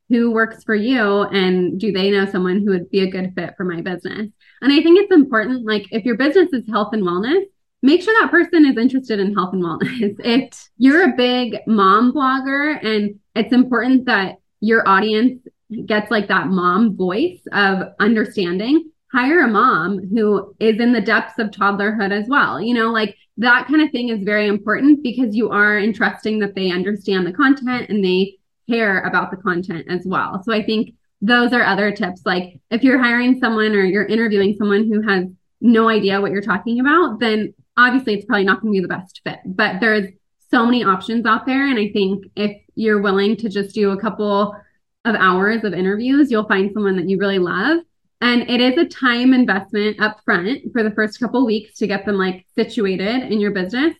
who 0.08 0.30
works 0.30 0.62
for 0.64 0.74
you 0.74 1.22
and 1.22 1.80
do 1.80 1.92
they 1.92 2.10
know 2.10 2.26
someone 2.26 2.60
who 2.60 2.70
would 2.70 2.90
be 2.90 3.00
a 3.00 3.10
good 3.10 3.32
fit 3.34 3.54
for 3.56 3.64
my 3.64 3.80
business? 3.80 4.30
And 4.62 4.72
I 4.72 4.82
think 4.82 5.00
it's 5.00 5.12
important, 5.12 5.66
like 5.66 5.86
if 5.90 6.04
your 6.04 6.16
business 6.16 6.52
is 6.52 6.68
health 6.68 6.90
and 6.92 7.02
wellness, 7.02 7.42
make 7.82 8.02
sure 8.02 8.14
that 8.20 8.30
person 8.30 8.64
is 8.64 8.76
interested 8.76 9.18
in 9.20 9.34
health 9.34 9.52
and 9.52 9.62
wellness. 9.62 10.16
if 10.24 10.68
you're 10.76 11.10
a 11.10 11.16
big 11.16 11.56
mom 11.66 12.12
blogger 12.12 12.84
and 12.84 13.18
it's 13.34 13.52
important 13.52 14.06
that 14.06 14.36
your 14.60 14.88
audience 14.88 15.42
gets 15.84 16.10
like 16.10 16.28
that 16.28 16.46
mom 16.46 16.96
voice 16.96 17.40
of 17.52 17.88
understanding, 17.98 18.90
hire 19.12 19.40
a 19.40 19.48
mom 19.48 19.98
who 20.08 20.54
is 20.60 20.80
in 20.80 20.92
the 20.92 21.00
depths 21.00 21.38
of 21.38 21.50
toddlerhood 21.50 22.12
as 22.12 22.28
well. 22.28 22.60
You 22.60 22.74
know, 22.74 22.92
like 22.92 23.16
that 23.38 23.66
kind 23.66 23.82
of 23.82 23.90
thing 23.90 24.08
is 24.08 24.24
very 24.24 24.46
important 24.46 25.02
because 25.02 25.36
you 25.36 25.50
are 25.50 25.78
entrusting 25.78 26.38
that 26.40 26.54
they 26.54 26.70
understand 26.70 27.26
the 27.26 27.32
content 27.32 27.90
and 27.90 28.04
they 28.04 28.36
care 28.68 29.00
about 29.02 29.30
the 29.30 29.36
content 29.36 29.86
as 29.88 30.02
well. 30.04 30.42
So 30.42 30.52
I 30.52 30.62
think 30.62 30.94
those 31.22 31.52
are 31.52 31.62
other 31.62 31.90
tips. 31.92 32.22
Like 32.24 32.60
if 32.70 32.82
you're 32.82 33.02
hiring 33.02 33.38
someone 33.40 33.72
or 33.72 33.84
you're 33.84 34.06
interviewing 34.06 34.54
someone 34.56 34.86
who 34.86 35.02
has 35.02 35.26
no 35.60 35.88
idea 35.88 36.20
what 36.20 36.30
you're 36.30 36.42
talking 36.42 36.80
about, 36.80 37.20
then 37.20 37.54
obviously 37.76 38.14
it's 38.14 38.24
probably 38.24 38.44
not 38.44 38.60
going 38.60 38.74
to 38.74 38.78
be 38.78 38.82
the 38.82 38.88
best 38.88 39.20
fit. 39.24 39.38
But 39.44 39.80
there's 39.80 40.08
so 40.50 40.64
many 40.64 40.84
options 40.84 41.26
out 41.26 41.46
there. 41.46 41.68
And 41.68 41.78
I 41.78 41.88
think 41.88 42.26
if 42.36 42.56
you're 42.74 43.00
willing 43.00 43.36
to 43.36 43.48
just 43.48 43.74
do 43.74 43.90
a 43.90 44.00
couple 44.00 44.54
of 45.04 45.14
hours 45.14 45.64
of 45.64 45.72
interviews, 45.72 46.30
you'll 46.30 46.48
find 46.48 46.70
someone 46.72 46.96
that 46.96 47.08
you 47.08 47.18
really 47.18 47.38
love 47.38 47.78
and 48.20 48.48
it 48.48 48.60
is 48.60 48.78
a 48.78 48.86
time 48.86 49.34
investment 49.34 50.00
up 50.00 50.20
front 50.24 50.72
for 50.72 50.82
the 50.82 50.90
first 50.90 51.20
couple 51.20 51.44
weeks 51.44 51.78
to 51.78 51.86
get 51.86 52.06
them 52.06 52.16
like 52.16 52.46
situated 52.54 53.30
in 53.30 53.40
your 53.40 53.50
business. 53.50 53.94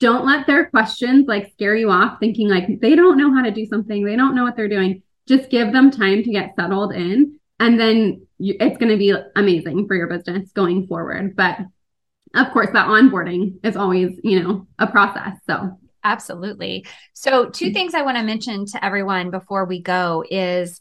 Don't 0.00 0.26
let 0.26 0.46
their 0.46 0.66
questions 0.66 1.28
like 1.28 1.52
scare 1.52 1.76
you 1.76 1.90
off 1.90 2.18
thinking 2.20 2.48
like 2.48 2.80
they 2.80 2.96
don't 2.96 3.18
know 3.18 3.32
how 3.34 3.42
to 3.42 3.50
do 3.50 3.66
something, 3.66 4.04
they 4.04 4.16
don't 4.16 4.34
know 4.34 4.42
what 4.42 4.56
they're 4.56 4.68
doing. 4.68 5.02
Just 5.28 5.50
give 5.50 5.72
them 5.72 5.90
time 5.90 6.22
to 6.24 6.30
get 6.30 6.56
settled 6.56 6.92
in 6.92 7.38
and 7.60 7.78
then 7.78 8.26
you, 8.38 8.56
it's 8.58 8.78
going 8.78 8.90
to 8.90 8.96
be 8.96 9.14
amazing 9.36 9.86
for 9.86 9.94
your 9.94 10.08
business 10.08 10.50
going 10.52 10.86
forward. 10.86 11.36
But 11.36 11.58
of 12.34 12.50
course, 12.52 12.70
that 12.72 12.88
onboarding 12.88 13.58
is 13.62 13.76
always, 13.76 14.18
you 14.24 14.42
know, 14.42 14.66
a 14.78 14.86
process. 14.86 15.36
So 15.46 15.78
Absolutely. 16.02 16.86
So, 17.12 17.50
two 17.50 17.72
things 17.72 17.94
I 17.94 18.02
want 18.02 18.16
to 18.16 18.22
mention 18.22 18.64
to 18.66 18.84
everyone 18.84 19.30
before 19.30 19.66
we 19.66 19.82
go 19.82 20.24
is 20.30 20.80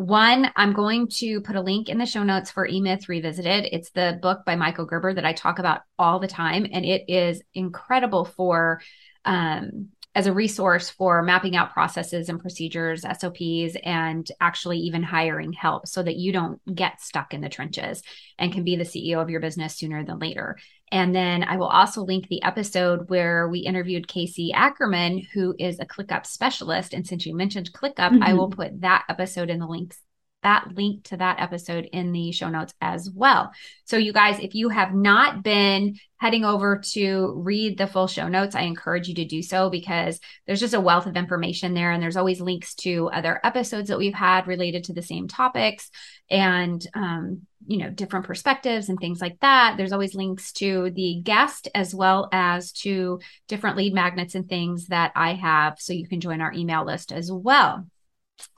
one, 0.00 0.50
I'm 0.56 0.72
going 0.72 1.08
to 1.18 1.42
put 1.42 1.56
a 1.56 1.60
link 1.60 1.90
in 1.90 1.98
the 1.98 2.06
show 2.06 2.22
notes 2.22 2.50
for 2.50 2.66
E 2.66 2.80
Myth 2.80 3.08
Revisited. 3.08 3.68
It's 3.70 3.90
the 3.90 4.18
book 4.22 4.46
by 4.46 4.56
Michael 4.56 4.86
Gerber 4.86 5.12
that 5.12 5.26
I 5.26 5.34
talk 5.34 5.58
about 5.58 5.82
all 5.98 6.18
the 6.18 6.26
time, 6.26 6.66
and 6.72 6.86
it 6.86 7.04
is 7.08 7.42
incredible 7.52 8.24
for 8.24 8.80
um, 9.26 9.88
as 10.14 10.26
a 10.26 10.32
resource 10.32 10.88
for 10.88 11.22
mapping 11.22 11.54
out 11.54 11.72
processes 11.72 12.30
and 12.30 12.40
procedures, 12.40 13.02
SOPs, 13.02 13.76
and 13.84 14.26
actually 14.40 14.78
even 14.78 15.02
hiring 15.02 15.52
help 15.52 15.86
so 15.86 16.02
that 16.02 16.16
you 16.16 16.32
don't 16.32 16.60
get 16.74 17.00
stuck 17.00 17.34
in 17.34 17.42
the 17.42 17.48
trenches 17.50 18.02
and 18.38 18.52
can 18.52 18.64
be 18.64 18.76
the 18.76 18.84
CEO 18.84 19.20
of 19.20 19.28
your 19.28 19.40
business 19.40 19.76
sooner 19.76 20.04
than 20.04 20.18
later. 20.18 20.56
And 20.92 21.14
then 21.14 21.44
I 21.44 21.56
will 21.56 21.68
also 21.68 22.02
link 22.02 22.28
the 22.28 22.42
episode 22.42 23.08
where 23.08 23.48
we 23.48 23.60
interviewed 23.60 24.08
Casey 24.08 24.52
Ackerman, 24.52 25.26
who 25.32 25.54
is 25.58 25.78
a 25.78 25.86
ClickUp 25.86 26.26
specialist. 26.26 26.94
And 26.94 27.06
since 27.06 27.24
you 27.26 27.34
mentioned 27.34 27.72
ClickUp, 27.72 28.10
mm-hmm. 28.10 28.22
I 28.22 28.34
will 28.34 28.50
mm-hmm. 28.50 28.60
put 28.60 28.80
that 28.80 29.04
episode 29.08 29.50
in 29.50 29.60
the 29.60 29.66
links, 29.66 30.00
that 30.42 30.74
link 30.74 31.04
to 31.04 31.16
that 31.16 31.40
episode 31.40 31.88
in 31.92 32.12
the 32.12 32.32
show 32.32 32.48
notes 32.48 32.74
as 32.80 33.10
well. 33.10 33.52
So, 33.84 33.96
you 33.96 34.12
guys, 34.12 34.38
if 34.40 34.54
you 34.54 34.68
have 34.68 34.94
not 34.94 35.42
been 35.42 35.96
heading 36.16 36.44
over 36.44 36.82
to 36.92 37.34
read 37.36 37.78
the 37.78 37.86
full 37.86 38.06
show 38.06 38.28
notes, 38.28 38.54
I 38.54 38.62
encourage 38.62 39.08
you 39.08 39.14
to 39.16 39.24
do 39.24 39.42
so 39.42 39.70
because 39.70 40.20
there's 40.46 40.60
just 40.60 40.74
a 40.74 40.80
wealth 40.80 41.06
of 41.06 41.16
information 41.16 41.74
there. 41.74 41.90
And 41.90 42.02
there's 42.02 42.16
always 42.16 42.40
links 42.40 42.74
to 42.76 43.08
other 43.10 43.40
episodes 43.44 43.88
that 43.88 43.98
we've 43.98 44.14
had 44.14 44.46
related 44.46 44.84
to 44.84 44.92
the 44.92 45.02
same 45.02 45.28
topics. 45.28 45.90
And 46.30 46.86
um, 46.94 47.46
you 47.66 47.76
know 47.76 47.90
different 47.90 48.26
perspectives 48.26 48.88
and 48.88 48.98
things 48.98 49.20
like 49.20 49.38
that 49.40 49.76
there's 49.76 49.92
always 49.92 50.14
links 50.14 50.52
to 50.52 50.90
the 50.90 51.20
guest 51.22 51.68
as 51.74 51.94
well 51.94 52.28
as 52.32 52.72
to 52.72 53.20
different 53.48 53.76
lead 53.76 53.92
magnets 53.92 54.34
and 54.34 54.48
things 54.48 54.86
that 54.86 55.12
i 55.14 55.34
have 55.34 55.78
so 55.78 55.92
you 55.92 56.08
can 56.08 56.20
join 56.20 56.40
our 56.40 56.52
email 56.52 56.84
list 56.84 57.12
as 57.12 57.30
well 57.30 57.86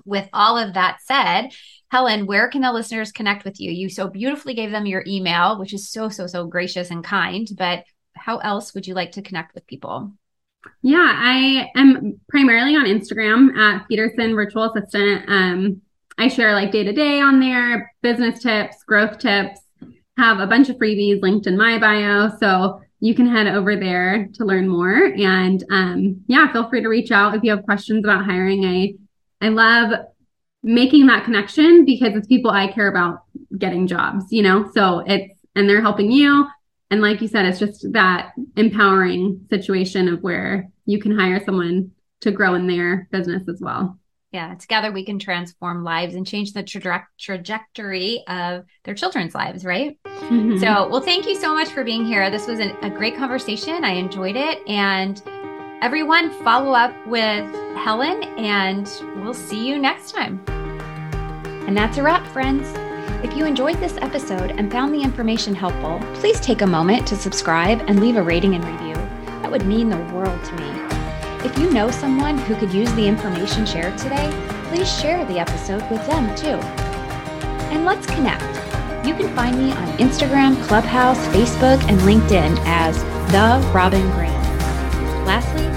with 0.04 0.28
all 0.32 0.58
of 0.58 0.74
that 0.74 0.98
said 1.04 1.48
helen 1.90 2.26
where 2.26 2.48
can 2.48 2.62
the 2.62 2.72
listeners 2.72 3.12
connect 3.12 3.44
with 3.44 3.60
you 3.60 3.70
you 3.70 3.88
so 3.88 4.08
beautifully 4.08 4.54
gave 4.54 4.70
them 4.70 4.86
your 4.86 5.04
email 5.06 5.58
which 5.58 5.74
is 5.74 5.90
so 5.90 6.08
so 6.08 6.26
so 6.26 6.46
gracious 6.46 6.90
and 6.90 7.04
kind 7.04 7.48
but 7.56 7.84
how 8.14 8.38
else 8.38 8.74
would 8.74 8.86
you 8.86 8.94
like 8.94 9.12
to 9.12 9.22
connect 9.22 9.54
with 9.54 9.66
people 9.66 10.12
yeah 10.82 11.12
i 11.16 11.70
am 11.76 12.20
primarily 12.28 12.74
on 12.76 12.86
instagram 12.86 13.56
at 13.56 13.86
peterson 13.88 14.34
virtual 14.34 14.72
assistant 14.72 15.24
um, 15.28 15.82
I 16.18 16.28
share 16.28 16.52
like 16.52 16.72
day 16.72 16.84
to 16.84 16.92
day 16.92 17.20
on 17.20 17.40
there, 17.40 17.92
business 18.02 18.40
tips, 18.40 18.84
growth 18.84 19.18
tips, 19.18 19.60
have 20.18 20.40
a 20.40 20.46
bunch 20.46 20.68
of 20.68 20.76
freebies 20.76 21.22
linked 21.22 21.46
in 21.46 21.56
my 21.56 21.78
bio. 21.78 22.30
So 22.38 22.80
you 23.00 23.14
can 23.14 23.26
head 23.26 23.48
over 23.48 23.76
there 23.76 24.28
to 24.34 24.44
learn 24.44 24.68
more. 24.68 25.12
And 25.16 25.64
um, 25.70 26.22
yeah, 26.26 26.52
feel 26.52 26.68
free 26.68 26.82
to 26.82 26.88
reach 26.88 27.10
out 27.10 27.34
if 27.34 27.42
you 27.42 27.50
have 27.50 27.64
questions 27.64 28.04
about 28.04 28.24
hiring. 28.24 28.64
I 28.64 28.94
I 29.42 29.48
love 29.48 29.92
making 30.62 31.06
that 31.06 31.24
connection 31.24 31.84
because 31.84 32.14
it's 32.14 32.26
people 32.26 32.50
I 32.50 32.68
care 32.68 32.88
about 32.88 33.24
getting 33.58 33.86
jobs, 33.86 34.26
you 34.30 34.42
know? 34.42 34.70
So 34.72 35.00
it's 35.00 35.34
and 35.54 35.68
they're 35.68 35.82
helping 35.82 36.10
you. 36.10 36.46
And 36.90 37.02
like 37.02 37.20
you 37.20 37.28
said, 37.28 37.44
it's 37.46 37.58
just 37.58 37.92
that 37.92 38.32
empowering 38.56 39.46
situation 39.50 40.08
of 40.08 40.22
where 40.22 40.70
you 40.86 41.00
can 41.00 41.18
hire 41.18 41.42
someone 41.44 41.90
to 42.20 42.30
grow 42.30 42.54
in 42.54 42.66
their 42.66 43.08
business 43.10 43.42
as 43.48 43.60
well 43.60 43.98
yeah 44.32 44.54
together 44.54 44.90
we 44.90 45.04
can 45.04 45.18
transform 45.18 45.84
lives 45.84 46.14
and 46.14 46.26
change 46.26 46.52
the 46.52 46.62
tra- 46.62 47.06
trajectory 47.18 48.24
of 48.26 48.64
their 48.84 48.94
children's 48.94 49.34
lives 49.34 49.64
right 49.64 49.98
mm-hmm. 50.04 50.56
so 50.56 50.88
well 50.88 51.00
thank 51.00 51.26
you 51.26 51.36
so 51.36 51.54
much 51.54 51.68
for 51.68 51.84
being 51.84 52.04
here 52.04 52.30
this 52.30 52.46
was 52.46 52.58
an, 52.58 52.70
a 52.82 52.90
great 52.90 53.16
conversation 53.16 53.84
i 53.84 53.92
enjoyed 53.92 54.36
it 54.36 54.66
and 54.66 55.22
everyone 55.82 56.30
follow 56.42 56.72
up 56.72 56.94
with 57.06 57.44
helen 57.76 58.22
and 58.38 59.02
we'll 59.16 59.34
see 59.34 59.68
you 59.68 59.78
next 59.78 60.12
time 60.12 60.42
and 61.66 61.76
that's 61.76 61.98
a 61.98 62.02
wrap 62.02 62.26
friends 62.28 62.72
if 63.22 63.36
you 63.36 63.44
enjoyed 63.44 63.76
this 63.76 63.96
episode 63.98 64.52
and 64.52 64.72
found 64.72 64.94
the 64.94 65.02
information 65.02 65.54
helpful 65.54 66.00
please 66.14 66.40
take 66.40 66.62
a 66.62 66.66
moment 66.66 67.06
to 67.06 67.14
subscribe 67.14 67.80
and 67.88 68.00
leave 68.00 68.16
a 68.16 68.22
rating 68.22 68.54
and 68.54 68.64
review 68.64 68.94
that 69.42 69.50
would 69.50 69.66
mean 69.66 69.90
the 69.90 69.98
world 70.14 70.42
to 70.44 70.54
me 70.54 70.82
if 71.44 71.58
you 71.58 71.70
know 71.70 71.90
someone 71.90 72.38
who 72.38 72.54
could 72.54 72.72
use 72.72 72.92
the 72.94 73.04
information 73.04 73.66
shared 73.66 73.98
today, 73.98 74.30
please 74.68 74.88
share 75.00 75.24
the 75.24 75.40
episode 75.40 75.82
with 75.90 76.06
them 76.06 76.32
too. 76.36 76.56
And 77.74 77.84
let's 77.84 78.06
connect. 78.06 78.44
You 79.04 79.12
can 79.14 79.34
find 79.34 79.58
me 79.58 79.72
on 79.72 79.88
Instagram, 79.98 80.62
Clubhouse, 80.62 81.18
Facebook, 81.28 81.82
and 81.88 81.98
LinkedIn 82.02 82.56
as 82.64 83.02
The 83.32 83.60
Robin 83.74 84.08
Graham. 84.12 84.40
Lastly, 85.26 85.71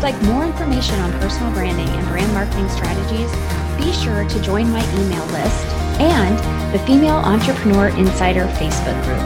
you'd 0.00 0.14
like 0.14 0.22
more 0.22 0.44
information 0.44 0.98
on 1.00 1.12
personal 1.20 1.52
branding 1.52 1.88
and 1.88 2.08
brand 2.08 2.32
marketing 2.32 2.66
strategies, 2.70 3.30
be 3.76 3.92
sure 3.92 4.26
to 4.26 4.40
join 4.40 4.70
my 4.70 4.82
email 4.98 5.26
list 5.26 5.66
and 6.00 6.38
the 6.72 6.78
Female 6.86 7.16
Entrepreneur 7.16 7.88
Insider 7.88 8.46
Facebook 8.56 8.96
group. 9.04 9.22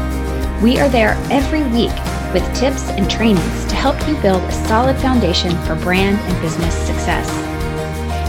We 0.62 0.80
are 0.80 0.88
there 0.88 1.16
every 1.30 1.62
week 1.64 1.92
with 2.32 2.42
tips 2.56 2.88
and 2.90 3.08
trainings 3.08 3.66
to 3.66 3.76
help 3.76 3.96
you 4.08 4.16
build 4.20 4.42
a 4.42 4.52
solid 4.66 4.96
foundation 4.96 5.56
for 5.64 5.76
brand 5.76 6.18
and 6.18 6.42
business 6.42 6.74
success. 6.74 7.30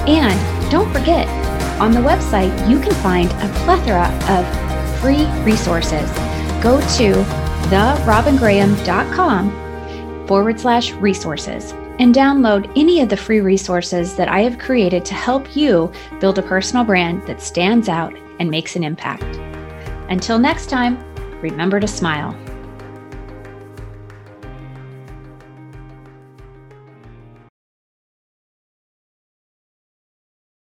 And 0.08 0.40
don't 0.70 0.94
forget, 0.94 1.28
on 1.80 1.94
the 1.94 2.00
website, 2.00 2.70
you 2.70 2.80
can 2.80 2.94
find 3.02 3.32
a 3.32 3.50
plethora 3.64 4.08
of 4.30 4.46
free 5.02 5.26
resources. 5.44 6.08
Go 6.62 6.80
to 6.98 7.26
therobingraham.com 7.70 9.52
forward 10.28 10.60
slash 10.60 10.92
resources 10.94 11.74
and 12.00 12.14
download 12.14 12.72
any 12.76 13.02
of 13.02 13.10
the 13.10 13.18
free 13.18 13.42
resources 13.42 14.16
that 14.16 14.28
I 14.28 14.42
have 14.42 14.60
created 14.60 15.06
to 15.06 15.14
help 15.14 15.56
you 15.56 15.92
build 16.20 16.38
a 16.38 16.44
personal 16.44 16.84
brand 16.84 17.26
that 17.28 17.42
stands 17.42 17.90
out 17.90 18.14
and 18.40 18.50
makes 18.50 18.76
an 18.76 18.84
impact. 18.84 19.24
Until 20.10 20.38
next 20.38 20.70
time, 20.70 20.98
remember 21.42 21.80
to 21.80 21.88
smile. 21.88 22.36